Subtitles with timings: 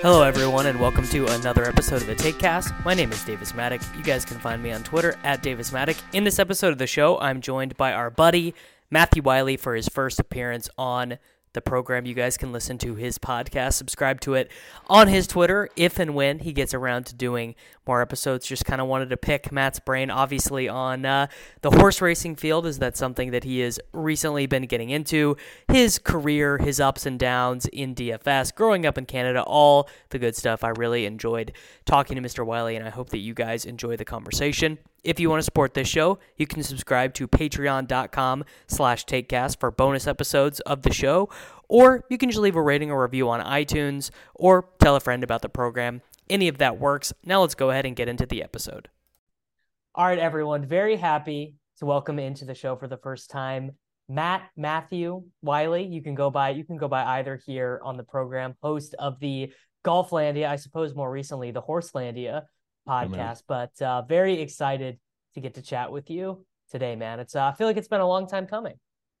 [0.00, 2.84] Hello, everyone, and welcome to another episode of the TaekCast.
[2.84, 3.82] My name is Davis Mattek.
[3.96, 6.00] You guys can find me on Twitter at Davis Mattek.
[6.12, 8.54] In this episode of the show, I'm joined by our buddy
[8.92, 11.18] Matthew Wiley for his first appearance on
[11.52, 12.06] the program.
[12.06, 14.52] You guys can listen to his podcast, subscribe to it
[14.86, 17.56] on his Twitter if and when he gets around to doing
[17.88, 18.46] more episodes.
[18.46, 21.26] Just kind of wanted to pick Matt's brain, obviously, on uh,
[21.62, 22.66] the horse racing field.
[22.66, 25.36] Is that something that he has recently been getting into?
[25.66, 30.36] His career, his ups and downs in DFS, growing up in Canada, all the good
[30.36, 30.62] stuff.
[30.62, 31.52] I really enjoyed
[31.84, 32.46] talking to Mr.
[32.46, 34.78] Wiley, and I hope that you guys enjoy the conversation.
[35.04, 39.70] If you want to support this show, you can subscribe to patreon.com slash taekcast for
[39.70, 41.28] bonus episodes of the show,
[41.68, 45.22] or you can just leave a rating or review on iTunes, or tell a friend
[45.22, 46.02] about the program.
[46.30, 47.12] Any of that works.
[47.24, 48.88] Now let's go ahead and get into the episode.
[49.94, 50.66] All right, everyone.
[50.66, 53.72] Very happy to welcome into the show for the first time
[54.08, 55.84] Matt Matthew Wiley.
[55.84, 59.18] You can go by you can go by either here on the program, host of
[59.20, 59.52] the
[59.84, 62.42] Golflandia, I suppose more recently the Horselandia
[62.88, 63.42] podcast.
[63.46, 64.98] but uh, very excited
[65.34, 67.20] to get to chat with you today, man.
[67.20, 68.74] It's uh, I feel like it's been a long time coming.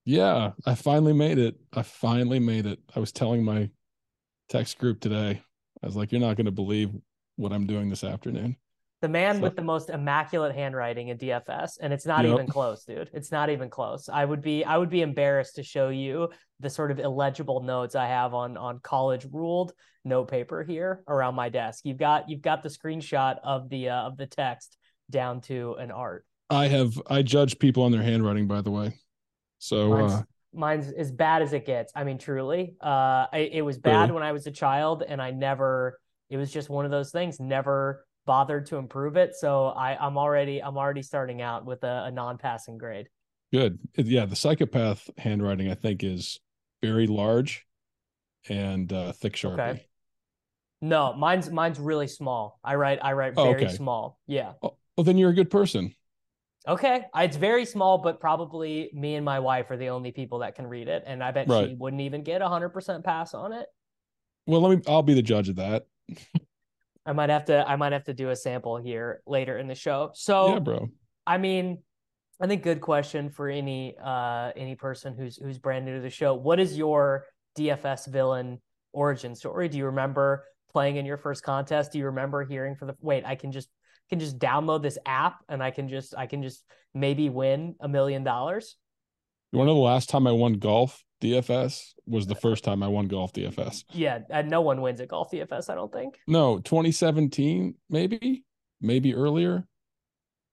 [0.04, 1.56] Yeah, I finally made it.
[1.72, 2.78] I finally made it.
[2.94, 3.70] I was telling my
[4.48, 5.42] text group today.
[5.82, 6.90] I was like, "You're not going to believe
[7.36, 8.56] what I'm doing this afternoon."
[9.00, 12.34] The man So- with the most immaculate handwriting in DFS, and it's not Yep.
[12.34, 13.10] even close, dude.
[13.12, 14.08] It's not even close.
[14.08, 17.94] I would be I would be embarrassed to show you the sort of illegible notes
[17.94, 19.72] I have on on college ruled
[20.04, 21.84] note paper here around my desk.
[21.84, 24.76] You've got you've got the screenshot of the uh, of the text
[25.10, 26.24] down to an art.
[26.50, 28.94] I have I judge people on their handwriting, by the way.
[29.58, 30.22] So uh,
[30.52, 31.92] mine's as bad as it gets.
[31.94, 34.12] I mean, truly, uh, I, it was bad Really?
[34.12, 36.00] when I was a child, and I never.
[36.30, 37.40] It was just one of those things.
[37.40, 39.34] Never bothered to improve it.
[39.34, 43.08] So I, I'm already, I'm already starting out with a, a non-passing grade.
[43.52, 43.78] good.
[43.96, 46.38] Yeah, the psychopath handwriting I think is
[46.82, 47.66] very large
[48.48, 49.52] and uh, thick sharpie.
[49.54, 49.86] Okay.
[50.80, 52.60] No, mine's mine's really small.
[52.62, 53.74] I write, I write Oh, very okay.
[53.74, 54.18] small.
[54.26, 54.52] Yeah.
[54.62, 55.94] Oh, well, then you're a good person.
[56.66, 57.04] Okay.
[57.16, 60.66] It's very small, but probably me and my wife are the only people that can
[60.66, 63.66] read it, and I bet she wouldn't even get a hundred percent pass on it.
[64.46, 64.82] Well, let me.
[64.86, 65.86] I'll be the judge of that.
[67.06, 69.74] I might have to, I might have to do a sample here later in the
[69.74, 70.10] show.
[70.14, 70.54] So.
[70.54, 70.88] yeah, bro.
[71.26, 71.78] I mean,
[72.40, 76.10] I think good question for any uh any person who's who's brand new to the
[76.10, 76.34] show.
[76.34, 77.26] What is your
[77.58, 78.60] DFS villain
[78.92, 79.68] origin story?
[79.68, 81.92] Do you remember playing in your first contest?
[81.92, 83.68] Do you remember hearing for the wait, I can just
[84.08, 86.64] can just download this app and I can just I can just
[86.94, 88.76] maybe win a million dollars?
[89.52, 92.82] You want to know the last time I won golf DFS was the first time
[92.82, 93.84] I won golf DFS.
[93.92, 96.18] Yeah, and no one wins at golf DFS, I don't think.
[96.26, 98.44] No, 2017, maybe,
[98.80, 99.66] maybe earlier.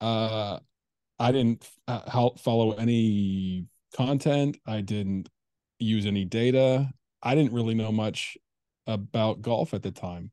[0.02, 0.60] Uh,
[1.20, 4.58] I didn't uh, help follow any content.
[4.66, 5.30] I didn't
[5.80, 6.90] use any data.
[7.22, 8.38] I didn't really know much
[8.88, 10.32] about golf at the time,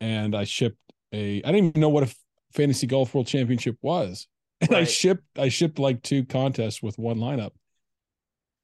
[0.00, 0.78] and I shipped
[1.12, 1.42] a.
[1.42, 2.14] I didn't even know what a
[2.54, 4.26] fantasy golf world championship was,
[4.60, 5.24] and I shipped.
[5.38, 7.52] I shipped like two contests with one lineup,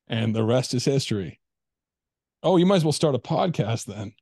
[0.08, 1.40] and the rest is history.
[2.42, 4.12] Oh, you might as well start a podcast then.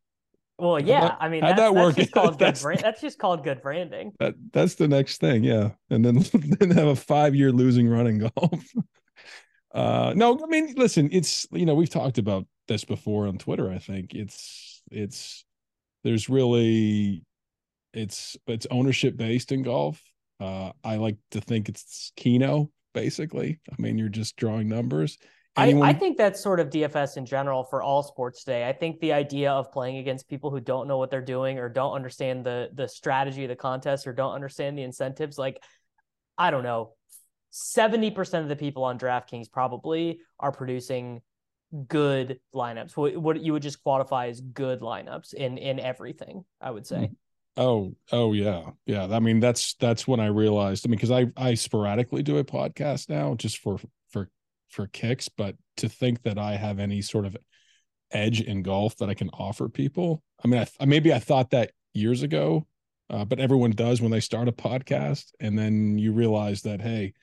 [0.58, 2.80] Well, yeah, that- I mean that's, that that's just called good That's- brand.
[2.80, 4.12] That's just called good branding.
[4.18, 5.70] That that's the next thing, yeah.
[5.88, 6.24] And then
[6.58, 8.64] then have a five year losing run in golf.
[9.74, 13.70] Uh no, I mean, listen, it's you know, we've talked about this before on Twitter,
[13.70, 14.14] I think.
[14.14, 15.44] It's it's
[16.04, 17.22] there's really
[17.92, 20.02] it's it's ownership based in golf.
[20.40, 23.60] Uh I like to think it's Keno, basically.
[23.70, 25.18] I mean, you're just drawing numbers.
[25.56, 25.88] Anyone?
[25.88, 28.68] I, I think that's sort of DFS in general for all sports today.
[28.68, 31.68] I think the idea of playing against people who don't know what they're doing or
[31.68, 35.62] don't understand the the strategy of the contest or don't understand the incentives, like
[36.36, 36.94] I don't know,
[37.52, 41.22] 70% of the people on DraftKings probably are producing
[41.88, 42.96] good lineups.
[42.96, 47.10] What, what you would just qualify as good lineups in in everything, I would say.
[47.58, 48.70] Oh, oh yeah.
[48.86, 49.08] Yeah.
[49.10, 50.86] I mean, that's that's when I realized.
[50.86, 53.78] I mean, because I I sporadically do a podcast now just for
[54.10, 54.30] for
[54.70, 57.36] for kicks, but to think that I have any sort of
[58.12, 60.22] edge in golf that I can offer people.
[60.44, 62.66] I mean, I maybe I thought that years ago,
[63.10, 67.14] uh, but everyone does when they start a podcast, and then you realize that hey,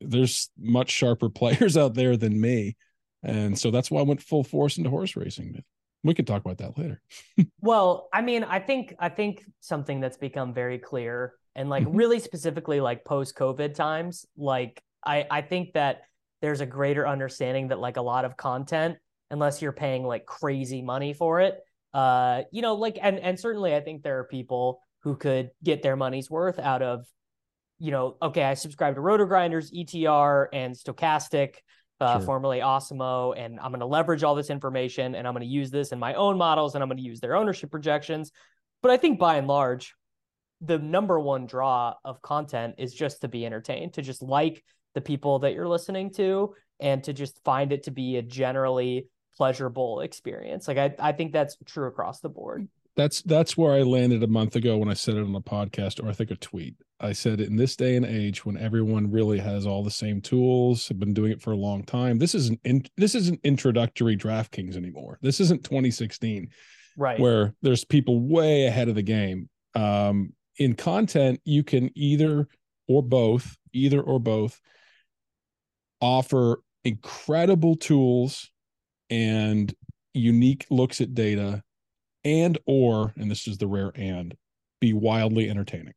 [0.00, 2.76] there's much sharper players out there than me,
[3.22, 5.62] and so that's why I went full force into horse racing.
[6.04, 7.00] We could talk about that later.
[7.60, 11.96] well, I mean, I think I think something that's become very clear and like mm-hmm.
[11.96, 16.02] really specifically like post COVID times, like I I think that
[16.40, 18.98] there's a greater understanding that like a lot of content,
[19.30, 21.60] unless you're paying like crazy money for it,
[21.94, 25.82] uh, you know, like and and certainly I think there are people who could get
[25.82, 27.06] their money's worth out of,
[27.78, 31.56] you know, okay, I subscribe to RotoGrinders, ETR, and Stokastic
[32.02, 32.26] uh, sure.
[32.26, 35.70] formerly Awesemo, and I'm going to leverage all this information and I'm going to use
[35.70, 38.32] this in my own models and I'm going to use their ownership projections.
[38.82, 39.94] But I think by and large,
[40.60, 44.62] the number one draw of content is just to be entertained, to just like
[44.94, 49.06] the people that you're listening to, and to just find it to be a generally
[49.36, 50.68] pleasurable experience.
[50.68, 54.26] Like I, I think that's true across the board that's that's where I landed a
[54.26, 56.74] month ago when I said it on a podcast or I think a tweet.
[57.02, 60.86] I said in this day and age when everyone really has all the same tools,
[60.88, 62.18] have been doing it for a long time.
[62.18, 65.18] This isn't in, this isn't introductory DraftKings anymore.
[65.20, 66.48] This isn't 2016,
[66.96, 67.18] right?
[67.18, 69.48] Where there's people way ahead of the game.
[69.74, 72.46] Um, in content, you can either
[72.86, 74.60] or both, either or both,
[76.00, 78.50] offer incredible tools
[79.10, 79.74] and
[80.14, 81.62] unique looks at data
[82.24, 84.36] and or and this is the rare and
[84.80, 85.94] be wildly entertaining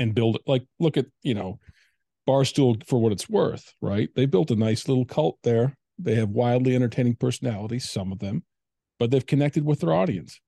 [0.00, 1.60] and build like look at you know
[2.28, 4.08] barstool for what it's worth right?
[4.16, 5.76] They built a nice little cult there.
[5.98, 8.42] They have wildly entertaining personalities some of them
[9.00, 10.40] but they've connected with their audience.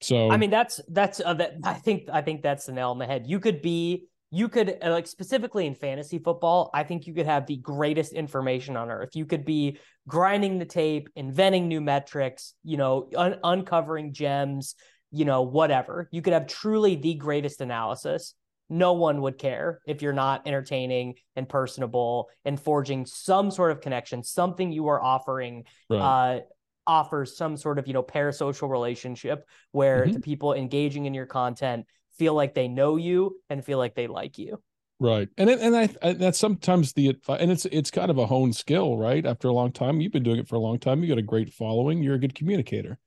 [0.00, 2.98] So i mean that's that's uh, that i think i think that's the nail on
[2.98, 3.24] the head.
[3.26, 7.26] You could be you could uh, like specifically in fantasy football i think you could
[7.26, 9.10] have the greatest information on earth.
[9.14, 14.74] You could be grinding the tape inventing new metrics you know un- uncovering gems
[15.10, 16.08] you know whatever.
[16.12, 18.34] You could have truly the greatest analysis
[18.70, 23.80] no one would care if you're not entertaining and personable and forging some sort of
[23.80, 25.98] connection something you are offering right.
[26.36, 26.40] uh
[26.86, 30.12] offers some sort of you know parasocial relationship where mm-hmm.
[30.12, 31.86] the people engaging in your content
[32.18, 34.60] feel like they know you and feel like they like you.
[35.00, 35.28] Right.
[35.38, 38.96] And and I, I that's sometimes the and it's it's kind of a honed skill,
[38.96, 39.24] right?
[39.24, 41.02] After a long time, you've been doing it for a long time.
[41.02, 42.02] You got a great following.
[42.02, 42.98] You're a good communicator.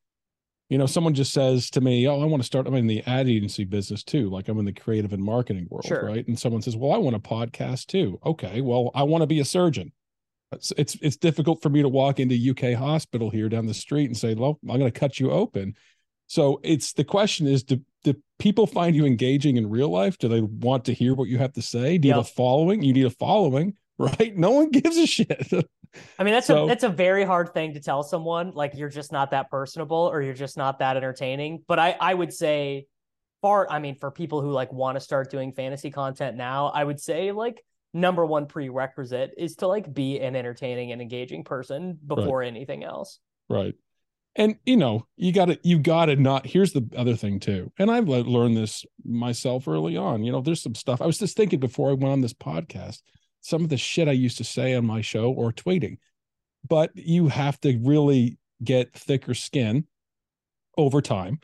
[0.71, 3.03] You know, someone just says to me, "Oh, I want to start." I'm in the
[3.05, 4.29] ad agency business too.
[4.29, 6.05] Like I'm in the creative and marketing world, sure.
[6.05, 6.25] right?
[6.25, 9.41] And someone says, "Well, I want a podcast too." Okay, well, I want to be
[9.41, 9.91] a surgeon.
[10.53, 14.05] It's, it's it's difficult for me to walk into UK hospital here down the street
[14.05, 15.75] and say, "Well, I'm going to cut you open."
[16.27, 20.17] So it's the question is do do people find you engaging in real life?
[20.19, 21.97] Do they want to hear what you have to say?
[21.97, 22.23] Do you yep.
[22.23, 22.81] have a following?
[22.81, 24.35] You need a following, right?
[24.35, 25.51] No one gives a shit.
[26.17, 28.51] I mean, that's so, a that's a very hard thing to tell someone.
[28.51, 31.63] Like you're just not that personable or you're just not that entertaining.
[31.67, 32.87] But I I would say
[33.41, 36.83] far I mean, for people who like want to start doing fantasy content now, I
[36.83, 41.97] would say like number one prerequisite is to like be an entertaining and engaging person
[42.05, 42.47] before right.
[42.47, 43.19] anything else.
[43.49, 43.75] Right
[44.35, 47.71] and you know you got to you got to not here's the other thing too
[47.77, 51.35] and i've learned this myself early on you know there's some stuff i was just
[51.35, 53.01] thinking before i went on this podcast
[53.41, 55.97] some of the shit i used to say on my show or tweeting
[56.67, 59.85] but you have to really get thicker skin
[60.77, 61.39] over time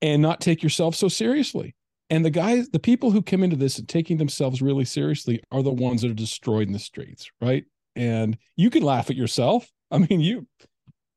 [0.00, 1.74] and not take yourself so seriously
[2.10, 5.62] and the guys the people who come into this and taking themselves really seriously are
[5.62, 7.64] the ones that are destroyed in the streets right
[7.96, 10.46] and you can laugh at yourself i mean you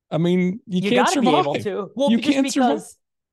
[0.09, 1.43] I mean, you, you can't survive.
[1.43, 1.91] Be able to.
[1.95, 2.81] Well, you can't because, survive.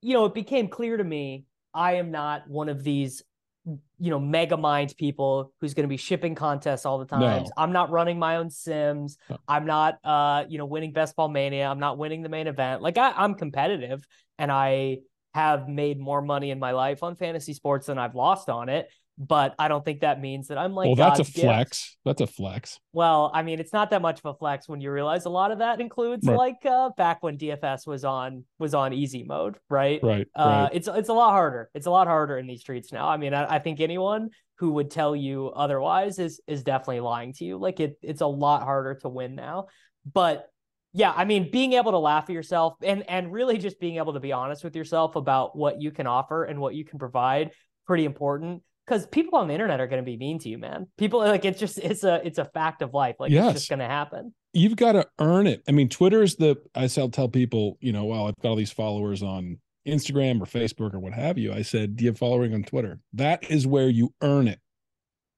[0.03, 3.23] you know, it became clear to me I am not one of these,
[3.65, 7.21] you know, mega mind people who's going to be shipping contests all the time.
[7.21, 7.51] No.
[7.57, 9.17] I'm not running my own sims.
[9.31, 9.39] No.
[9.49, 11.67] I'm not, uh, you know, winning Best Ball Mania.
[11.67, 12.83] I'm not winning the main event.
[12.83, 14.07] Like I, I'm competitive,
[14.39, 14.99] and I
[15.33, 18.89] have made more money in my life on fantasy sports than I've lost on it.
[19.17, 20.87] But I don't think that means that I'm like.
[20.87, 21.45] well, that's a God's gift.
[21.45, 21.97] flex.
[22.05, 22.81] That's a flex.
[22.93, 25.53] Well, I mean, it's not that much of a flex when you realize a lot
[25.53, 26.37] of that includes Right.
[26.37, 30.01] like uh, back when DFS was on was on easy mode, right?
[30.03, 30.27] Right.
[30.35, 30.71] Uh, right.
[30.73, 31.71] it's it's a lot harder.
[31.75, 33.09] It's a lot harder in these streets now.
[33.09, 37.33] I mean, I, I think anyone who would tell you otherwise is is definitely lying
[37.35, 37.57] to you.
[37.59, 39.67] Like it, it's a lot harder to win now.
[40.13, 40.49] But
[40.93, 44.13] yeah, I mean, being able to laugh at yourself and and really just being able
[44.15, 47.51] to be honest with yourself about what you can offer and what you can provide,
[47.87, 48.63] pretty important.
[48.87, 50.87] Because people on the internet are going to be mean to you, man.
[50.99, 53.17] People like it's just it's a it's a fact of life.
[53.19, 53.53] Like it's Yes.
[53.55, 54.35] just going to happen.
[54.53, 55.63] you've got to earn it.
[55.69, 58.57] I mean, Twitter is the I shall tell people, you know, well, I've got all
[58.57, 61.53] these followers on Instagram or Facebook or what have you.
[61.53, 63.01] I said, Do you have following on Twitter?
[63.15, 64.61] That is where you earn it.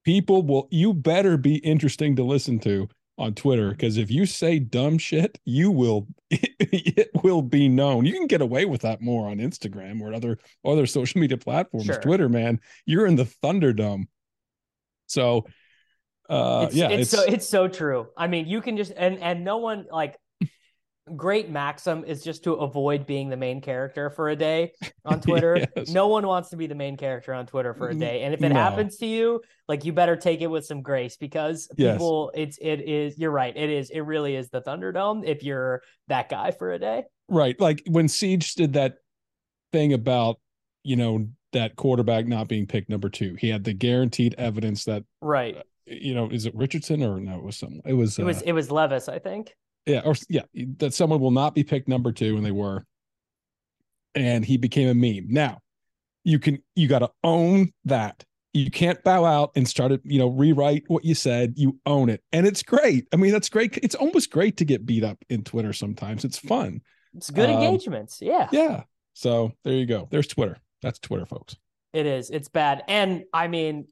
[0.04, 2.88] People will you better be interesting to listen to
[3.18, 8.04] on Twitter because if you say dumb shit, you will it will be known.
[8.04, 11.87] You can get away with that more on Instagram or other other social media platforms.
[11.87, 12.00] Sure.
[12.00, 14.04] Twitter, man, you're in the Thunderdome.
[15.06, 15.46] So
[16.28, 18.08] uh it's, yeah, it's, so it's so true.
[18.16, 20.16] I mean, you can just and and no one like
[21.14, 24.72] great maxim is just to avoid being the main character for a day
[25.04, 25.64] on Twitter.
[25.76, 25.90] Yes.
[25.90, 28.22] No one wants to be the main character on Twitter for a day.
[28.22, 28.54] And if it no.
[28.60, 31.94] happens to you, like you better take it with some grace because Yes.
[31.94, 33.56] people it's it is you're right.
[33.56, 37.04] It is it really is the Thunderdome if you're that guy for a day.
[37.28, 37.58] Right.
[37.60, 38.94] Like when Siege did that
[39.72, 40.40] thing about,
[40.82, 43.36] you know, that quarterback not being picked number two.
[43.38, 45.56] He had the guaranteed evidence that, Right.
[45.86, 47.82] you know, is it Richardson or no, it was someone.
[47.84, 49.54] It was, It was uh, it was Levis, I think.
[49.87, 50.43] Yeah, or yeah,
[50.78, 52.85] that someone will not be picked number two, and they were.
[54.14, 55.26] And he became a meme.
[55.28, 55.59] Now,
[56.25, 58.25] you can you got to own that.
[58.55, 61.55] You can't bow out and start to, you know, rewrite what you said.
[61.57, 62.23] You own it.
[62.33, 63.07] And it's great.
[63.12, 63.78] I mean, that's great.
[63.83, 66.25] It's almost great to get beat up in Twitter sometimes.
[66.25, 66.81] It's fun.
[67.14, 68.23] It's good Um, engagements.
[68.23, 68.49] Yeah.
[68.50, 68.85] Yeah.
[69.12, 70.09] So there you go.
[70.11, 70.57] There's Twitter.
[70.81, 71.57] That's Twitter, folks.
[71.93, 72.31] It is.
[72.31, 72.83] It's bad.
[72.88, 73.88] And I mean,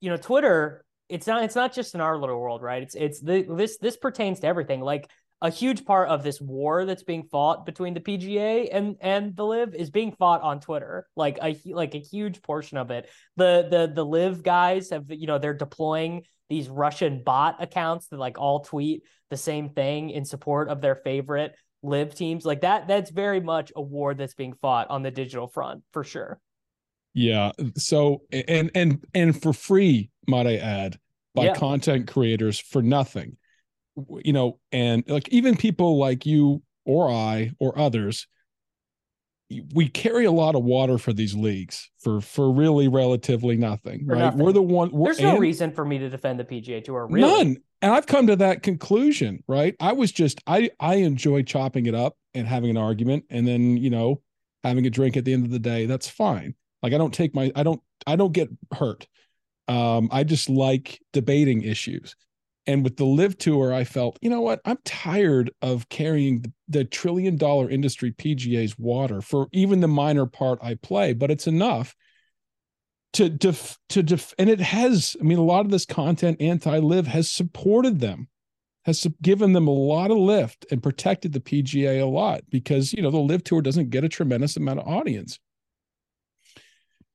[0.00, 2.82] you know, Twitter, it's not it's not just in our little world, right?
[2.82, 4.80] It's it's the, this this pertains to everything.
[4.80, 5.08] Like
[5.40, 9.44] a huge part of this war that's being fought between the PGA and and the
[9.44, 11.06] LIV is being fought on Twitter.
[11.14, 13.08] Like a like a huge portion of it.
[13.36, 18.18] The the the LIV guys have you know, they're deploying these Russian bot accounts that
[18.18, 22.44] like all tweet the same thing in support of their favorite LIV teams.
[22.44, 26.02] Like that that's very much a war that's being fought on the digital front for
[26.02, 26.40] sure.
[27.14, 27.52] Yeah.
[27.76, 30.98] So and and and for free, might I add,
[31.34, 31.54] by Yeah.
[31.54, 33.36] content creators for nothing.
[34.24, 38.26] You know, and like even people like you or I or others,
[39.74, 44.12] we carry a lot of water for these leagues for for really relatively nothing, For
[44.12, 44.20] right?
[44.20, 44.40] nothing.
[44.40, 44.90] We're the one.
[44.90, 47.06] We're, There's no and- reason for me to defend the PGA Tour.
[47.10, 47.56] Really, None.
[47.80, 49.74] And I've come to that conclusion, right?
[49.80, 53.76] I was just I I enjoy chopping it up and having an argument and then,
[53.76, 54.20] you know,
[54.64, 55.86] having a drink at the end of the day.
[55.86, 56.54] That's fine.
[56.82, 59.06] Like I don't take my I don't I don't get hurt.
[59.68, 62.16] Um I just like debating issues.
[62.68, 64.60] And with the LIV tour, I felt, you know what?
[64.66, 70.58] I'm tired of carrying the, trillion dollar industry PGA's water for even the minor part
[70.62, 71.96] I play, but it's enough
[73.14, 77.06] to def to def and it has i mean a lot of this content anti-LIV
[77.06, 78.28] has supported them
[78.84, 83.00] has given them a lot of lift and protected the pga a lot because you
[83.00, 85.38] know the LIV tour doesn't get a tremendous amount of audience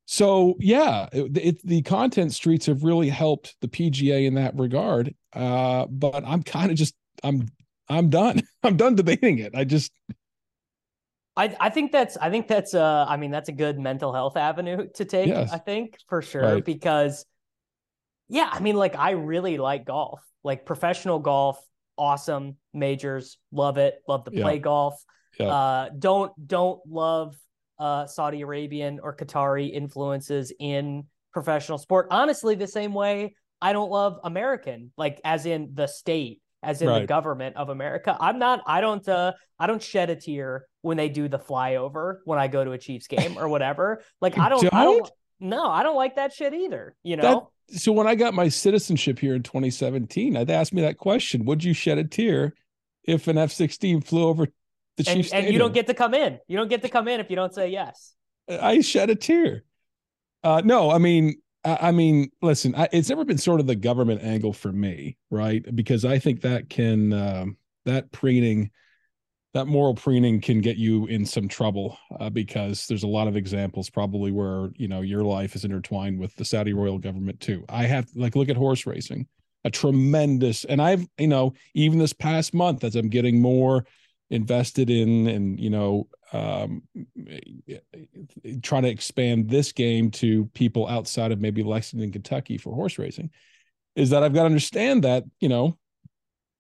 [0.06, 5.14] so yeah it, it, the content streets have really helped the pga in that regard
[5.34, 6.94] uh but i'm kind of just
[7.24, 7.48] i'm
[7.90, 9.92] i'm done i'm done debating it i just
[11.36, 14.38] I I think that's I think that's uh I mean that's a good mental health
[14.38, 15.28] avenue to take.
[15.30, 15.52] Yes.
[15.52, 16.66] I think for sure Right.
[16.66, 17.26] because
[18.30, 21.60] yeah, I mean like I really like golf, like professional golf,
[21.98, 24.44] awesome majors, love it, love to Yeah.
[24.44, 25.04] play golf.
[25.40, 25.48] Yeah.
[25.48, 27.36] Uh, don't don't love
[27.84, 32.08] uh Saudi Arabian or Qatari influences in professional sport.
[32.12, 36.88] Honestly, the same way I don't love American, like as in the state, as in
[36.88, 38.16] the government of America.
[38.18, 38.62] I'm not.
[38.66, 39.08] I don't.
[39.08, 42.72] uh I don't shed a tear when they do the flyover when I go to
[42.72, 44.02] a Chiefs game or whatever.
[44.22, 44.74] Like I don't.
[44.74, 45.00] I don't.
[45.00, 45.12] don't?
[45.42, 46.96] No, I don't like that shit either.
[47.04, 47.52] You know.
[47.68, 51.74] so when I got my citizenship here in 2017, I'd me that question: Would you
[51.74, 52.54] shed a tear
[53.04, 54.48] if an F-16 flew over
[54.98, 56.40] the and, and you don't get to come in.
[56.48, 58.14] You don't get to come in if you don't say yes.
[58.50, 59.64] I shed a tear.
[60.44, 63.76] Uh, no, I mean, I, I mean, listen, I, it's never been sort of the
[63.76, 65.64] government angle for me, right?
[65.76, 68.72] Because I think that can um, that preening,
[69.54, 73.38] that moral preening can get you in some trouble uh, because there's a lot of
[73.38, 77.64] examples probably where you know your life is intertwined with the Saudi royal government too.
[77.70, 79.28] I have like look at horse racing,
[79.64, 83.86] a tremendous, and I've you know even this past month as I'm getting more
[84.34, 86.82] invested in and you know um,
[88.64, 93.30] trying to expand this game to people outside of maybe Lexington, Kentucky for horse racing,
[93.96, 95.78] is that I've got to understand that you know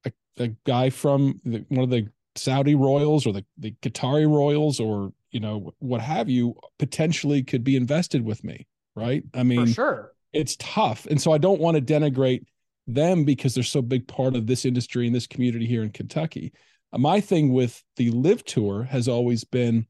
[0.05, 4.79] a, a guy from the, one of the Saudi royals or the the Qatari royals
[4.79, 9.23] or you know what have you potentially could be invested with me, right?
[9.33, 12.45] I mean, for sure, it's tough, and so I don't want to denigrate
[12.85, 16.53] them because they're so big part of this industry and this community here in Kentucky
[16.97, 19.87] my thing with the LIV tour has always been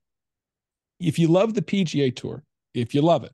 [0.99, 2.43] if you love the PGA tour,
[2.73, 3.33] if you love it,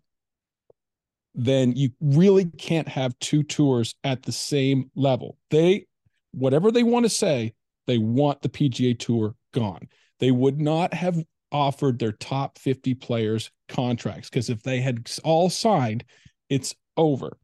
[1.36, 5.38] then you really can't have two tours at the same level.
[5.52, 5.86] They,
[6.32, 7.54] whatever they want to say,
[7.88, 9.88] they want the PGA tour gone.
[10.20, 15.50] They would not have offered their top 50 players contracts because if they had all
[15.50, 16.04] signed,
[16.50, 17.38] it's over.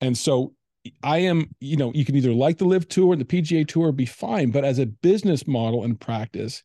[0.00, 0.54] And so
[1.02, 3.92] I am, you know, you can either like the LIV tour and the PGA tour
[3.92, 6.62] be fine, but as a business model and practice,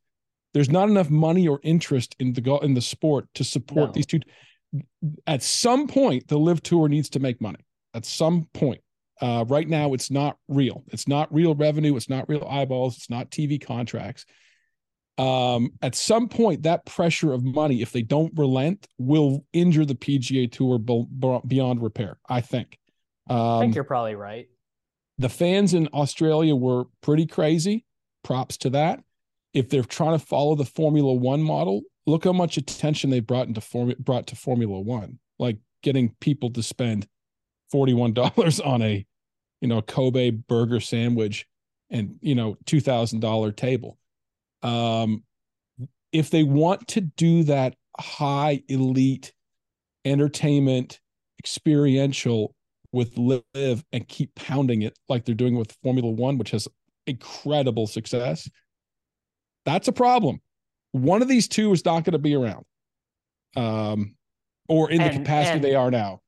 [0.53, 3.93] there's not enough money or interest in the in the sport to support no.
[3.93, 4.19] these two.
[5.27, 7.59] At some point, the LIV tour needs to make money.
[7.93, 8.81] At some point,
[9.21, 10.83] uh, right now, it's not real.
[10.87, 11.95] It's not real revenue.
[11.95, 12.97] It's not real eyeballs.
[12.97, 14.25] It's not TV contracts.
[15.17, 19.95] Um, at some point, that pressure of money, if they don't relent, will injure the
[19.95, 20.79] PGA Tour
[21.45, 22.17] beyond repair.
[22.27, 22.77] I think.
[23.31, 24.49] Um, I think you're probably right.
[25.17, 27.85] The fans in Australia were pretty crazy.
[28.23, 29.01] Props to that.
[29.53, 33.47] If they're trying to follow the Formula One model, look how much attention they brought
[33.47, 37.07] into form brought to Formula One, like getting people to spend
[37.69, 39.05] forty one dollars on a,
[39.61, 41.47] you know, Kobe burger sandwich,
[41.89, 43.97] and you know, two thousand dollar table.
[44.61, 45.23] Um,
[46.11, 49.33] if they want to do that high elite
[50.03, 50.99] entertainment
[51.39, 52.55] experiential
[52.91, 56.67] with LIV and keep pounding it like they're doing with Formula One, which has
[57.07, 58.49] incredible success,
[59.65, 60.41] that's a problem.
[60.91, 62.65] One of these two is not going to be around,
[63.55, 64.15] um,
[64.67, 66.19] or in and, the capacity and, they are now.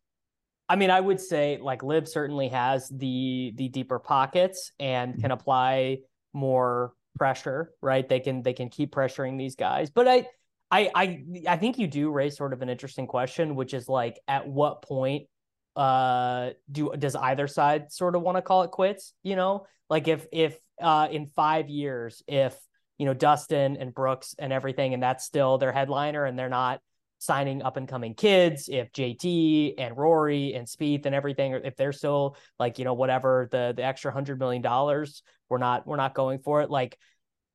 [0.70, 5.24] I mean, I would say like LIV certainly has the the deeper pockets and can
[5.24, 5.32] mm-hmm.
[5.32, 5.98] apply
[6.34, 8.08] more pressure, right?
[8.08, 10.28] They can they can keep pressuring these guys, but I.
[10.72, 14.20] I, I I think you do raise sort of an interesting question, which is like,
[14.28, 15.28] at what point
[15.76, 19.66] uh do does either side sort of want to call it quits you know?
[19.90, 22.56] Like if if uh in five years if
[22.98, 26.80] you know dustin and brooks and everything and that's still their headliner and they're not
[27.20, 31.94] signing up and coming kids if jt and rory and Spieth and everything if they're
[31.94, 36.14] still like you know whatever the the extra hundred million dollars we're not we're not
[36.14, 36.98] going for it like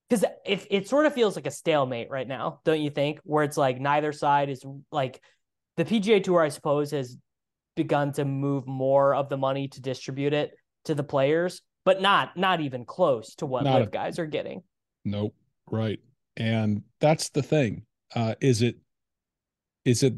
[0.09, 3.21] because if it sort of feels like a stalemate right now don't you think?
[3.25, 5.23] Where it's like neither side is like
[5.77, 7.17] the pga tour i suppose has
[7.79, 10.51] begun to move more of the money to distribute it
[10.85, 14.63] to the players, but not not even close to what not LIV guys are getting.
[15.05, 15.35] Nope.
[15.71, 16.01] Right.
[16.37, 17.87] And that's the thing.
[18.15, 18.77] Uh, is it
[19.85, 20.15] is it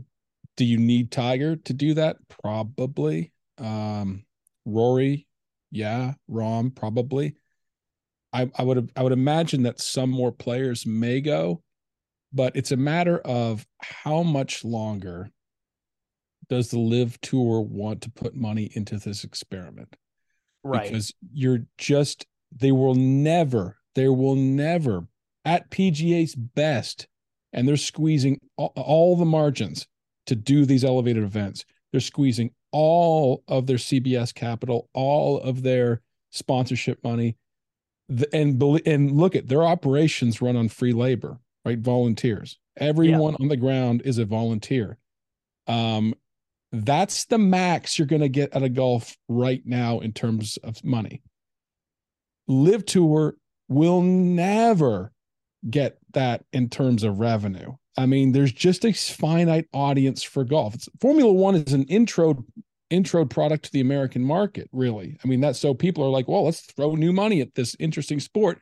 [0.57, 2.17] do you need Tiger to do that?
[2.43, 3.33] Probably.
[3.59, 4.25] Um,
[4.65, 5.27] Rory,
[5.71, 7.37] yeah, Rahm, probably.
[8.33, 11.63] I, I would I would imagine that some more players may go,
[12.33, 15.31] but it's a matter of how much longer
[16.51, 19.97] does the LIV tour want to put money into this experiment?
[20.63, 20.91] Right.
[20.91, 25.07] Because you're just they will never they will never
[25.45, 27.07] at pga's best
[27.53, 29.87] and they're squeezing all, all the margins
[30.27, 36.03] to do these elevated events they're squeezing all of their cbs capital all of their
[36.31, 37.37] sponsorship money.
[38.33, 41.79] And and look at their operations run on free labor right?
[41.79, 42.59] Volunteers.
[42.79, 43.45] Everyone yeah.
[43.45, 44.99] on the ground is a volunteer.
[45.67, 46.15] Um
[46.73, 50.83] that's the max you're going to get at a golf right now in terms of
[50.85, 51.23] money.
[52.47, 53.35] LIV Tour
[53.69, 55.13] will never
[55.69, 57.73] get that in terms of revenue.
[57.97, 60.75] I mean, there's just a finite audience for golf.
[60.75, 62.45] It's, Formula One is an intro
[62.89, 65.17] intro product to the American market, really.
[65.25, 68.19] I mean, that's so people are like, well, let's throw new money at this interesting
[68.19, 68.61] sport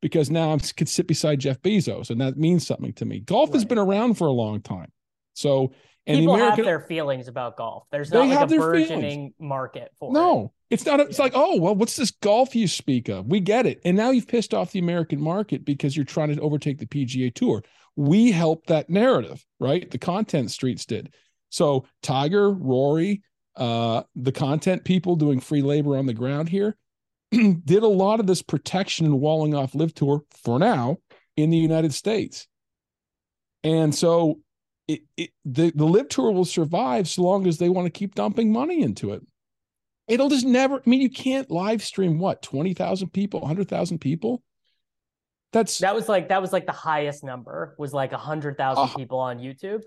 [0.00, 3.20] because now I could sit beside Jeff Bezos, and that means something to me.
[3.20, 3.54] Golf right.
[3.54, 4.92] has been around for a long time,
[5.34, 5.72] so
[6.06, 7.84] and people American, have their feelings about golf.
[7.90, 9.32] There's not like a burgeoning feelings.
[9.38, 10.14] market for it.
[10.14, 10.44] no.
[10.44, 10.74] It.
[10.74, 11.00] It's not.
[11.00, 11.24] A, it's yeah.
[11.24, 13.26] like, oh well, what's this golf you speak of?
[13.26, 16.40] We get it, and now you've pissed off the American market because you're trying to
[16.40, 17.62] overtake the PGA Tour.
[17.96, 19.88] We helped that narrative, right?
[19.88, 21.14] The content streets did.
[21.50, 23.22] So Tiger, Rory,
[23.54, 26.76] uh, the content people doing free labor on the ground here
[27.30, 30.98] did a lot of this protection and walling off LIV tour for now
[31.36, 32.48] in the United States.
[33.62, 34.40] And so
[34.88, 38.14] it, it the, the LIV tour will survive so long as they want to keep
[38.14, 39.22] dumping money into it.
[40.06, 44.42] It'll just never, I mean, you can't live stream what, 20,000 people, 100,000 people?
[45.52, 48.90] That's That was like that was like the highest number was like a hundred thousand
[48.90, 49.82] Uh, people on YouTube.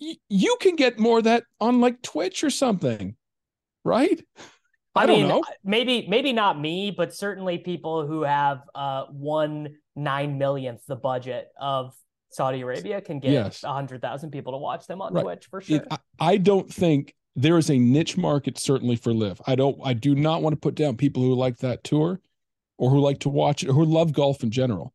[0.00, 3.14] y- you can get more of that on like Twitch or something,
[3.84, 4.20] right?
[4.96, 5.44] I, mean, don't know.
[5.62, 11.48] maybe maybe not me, but certainly people who have uh one nine millionth the budget
[11.58, 11.94] of
[12.30, 13.64] Saudi Arabia can get Yes.
[13.64, 15.22] a hundred thousand people to watch them on Right.
[15.22, 15.78] Twitch for sure.
[15.78, 19.40] It, I, I don't think there is a niche market certainly for LIV.
[19.46, 19.78] I don't.
[19.84, 22.20] I do not want to put down people who like that tour,
[22.78, 24.92] or who like to watch it, or who love golf in general.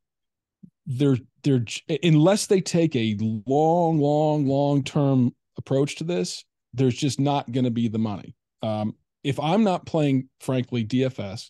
[0.86, 1.66] They're they're
[2.04, 6.44] unless they take a long, long, long term approach to this,
[6.74, 8.36] there's just not going to be the money.
[8.62, 11.50] Um, if I'm not playing, frankly, DFS,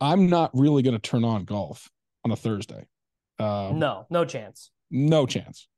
[0.00, 1.90] I'm not really going to turn on golf
[2.24, 2.86] on a Thursday.
[3.38, 4.70] Um, no, no chance.
[4.90, 5.68] no chance.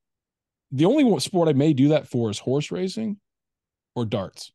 [0.71, 3.17] The only sport I may do that for is horse racing
[3.95, 4.51] or darts.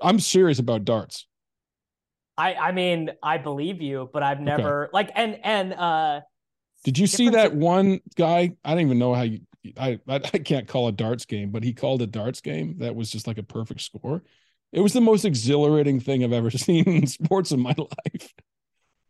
[0.00, 1.26] I'm serious about darts.
[2.36, 6.20] I I mean I believe you, but I've never like and and uh
[6.84, 8.52] Did you see that one guy?
[8.64, 9.40] I don't even know how you.
[9.78, 12.94] I, I I can't call a darts game, but he called a darts game that
[12.94, 14.22] was just like a perfect score.
[14.72, 18.34] It was the most exhilarating thing I've ever seen in sports in my life.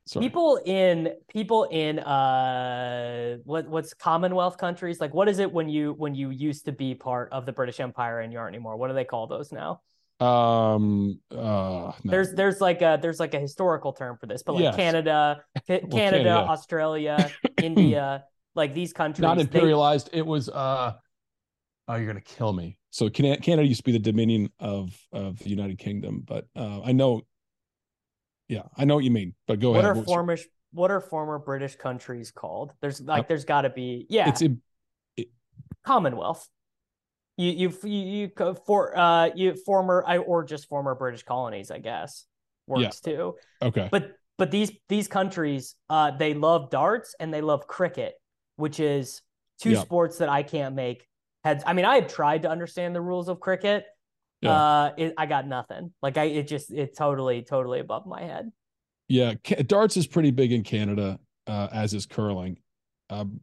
[0.07, 0.25] Sorry.
[0.27, 5.95] people in people in uh what what's Commonwealth countries like what is it when you
[5.99, 8.77] when you used to be part of the British Empire and you aren't anymore?
[8.77, 9.81] What do they call those now?
[10.21, 11.93] um uh no.
[12.05, 14.77] There's there's like a there's like a historical term for this, but like Yes.
[14.77, 16.31] Canada, Ca- Canada, Canada.
[16.49, 17.31] Australia,
[17.63, 19.23] India, like these countries.
[19.23, 20.09] not they- imperialized.
[20.13, 20.93] It was uh
[21.89, 22.79] oh, you're gonna kill me.
[22.91, 26.93] So Canada used to be the dominion of of the United Kingdom, but uh, I
[26.93, 27.23] know.
[28.49, 29.35] Yeah, I know what you mean.
[29.47, 29.97] But go what ahead.
[29.97, 30.39] What are former
[30.73, 32.73] what are former British countries called?
[32.81, 34.61] There's like there's got to be yeah It's in,
[35.85, 36.49] Commonwealth.
[37.37, 41.79] You you you, you for uh you former I or just former British colonies I
[41.79, 42.25] guess
[42.67, 43.37] works too.
[43.63, 43.89] okay.
[43.91, 48.15] But but these these countries uh they love darts and they love cricket,
[48.57, 49.23] which is
[49.61, 49.81] two Yeah.
[49.81, 51.07] sports that I can't make
[51.45, 51.63] heads.
[51.67, 53.85] I mean I have tried to understand the rules of cricket.
[54.41, 54.53] Yeah.
[54.53, 55.93] Uh it, I got nothing.
[56.03, 58.51] Like I it just it totally totally above my head.
[59.09, 59.35] Yeah,
[59.67, 62.59] darts is pretty big in Canada, uh, as is curling.
[63.09, 63.41] Um,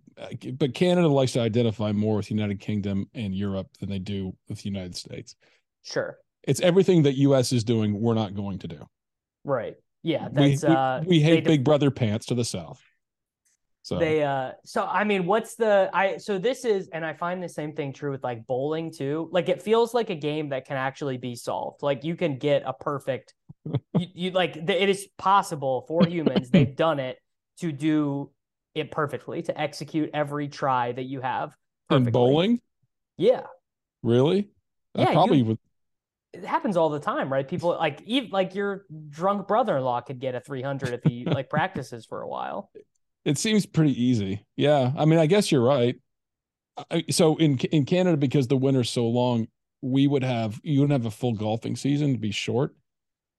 [0.55, 4.35] but Canada likes to identify more with the United Kingdom and Europe than they do
[4.49, 5.35] with the United States.
[5.83, 6.17] Sure.
[6.43, 7.53] It's everything that U.S.
[7.53, 8.01] is doing.
[8.01, 8.85] We're not going to do.
[9.45, 9.75] Right.
[10.03, 12.81] Yeah, We, that's we, uh we hate Big Brother pants to the south.
[13.83, 17.43] So they uh so i mean what's the i so this is and i find
[17.43, 19.29] the same thing true with like bowling too.
[19.31, 21.83] Like it feels like a game that can actually be solved.
[21.83, 23.33] Like you can get a perfect
[23.93, 27.17] you, you like th- it is possible for humans they've done it
[27.59, 28.31] to do
[28.73, 31.55] it perfectly to execute every try that you have
[31.91, 32.59] in bowling,
[33.17, 33.43] yeah.
[34.01, 34.49] Really?
[34.95, 35.59] I Yeah, you- probably would.
[36.33, 37.47] it happens all the time right?
[37.47, 42.05] People like even like your drunk brother-in-law could get a 300 if he like practices
[42.05, 42.71] for a while
[43.25, 44.45] It seems pretty easy.
[44.57, 45.95] Yeah, I mean, I guess you're right.
[46.91, 49.47] I, so in in Canada, because the winter's so long,
[49.81, 52.75] we would have you wouldn't have a full golfing season to be short,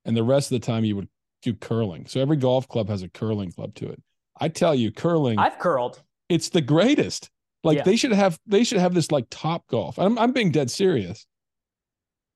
[0.05, 1.09] and the rest of the time you would
[1.43, 2.07] do curling.
[2.07, 4.03] So every golf club has a curling club to it.
[4.41, 7.31] I tell you, curling, i've curled it's the greatest.
[7.63, 7.83] Like Yeah.
[7.85, 9.99] they should have they should have this like top golf.
[9.99, 11.27] I'm I'm being dead serious.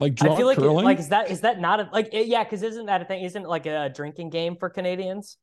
[0.01, 0.85] Like I feel like curling.
[0.85, 3.43] like is that is that not a, like yeah because isn't that a thing isn't
[3.45, 5.37] it like a drinking game for Canadians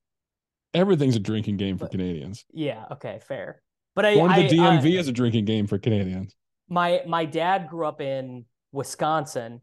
[0.75, 2.45] Everything's a drinking game for But- Canadians.
[2.53, 3.61] yeah okay fair
[3.95, 6.35] but I, Going to the DMV uh, is a drinking game for Canadians.
[6.69, 9.61] my my dad grew up in Wisconsin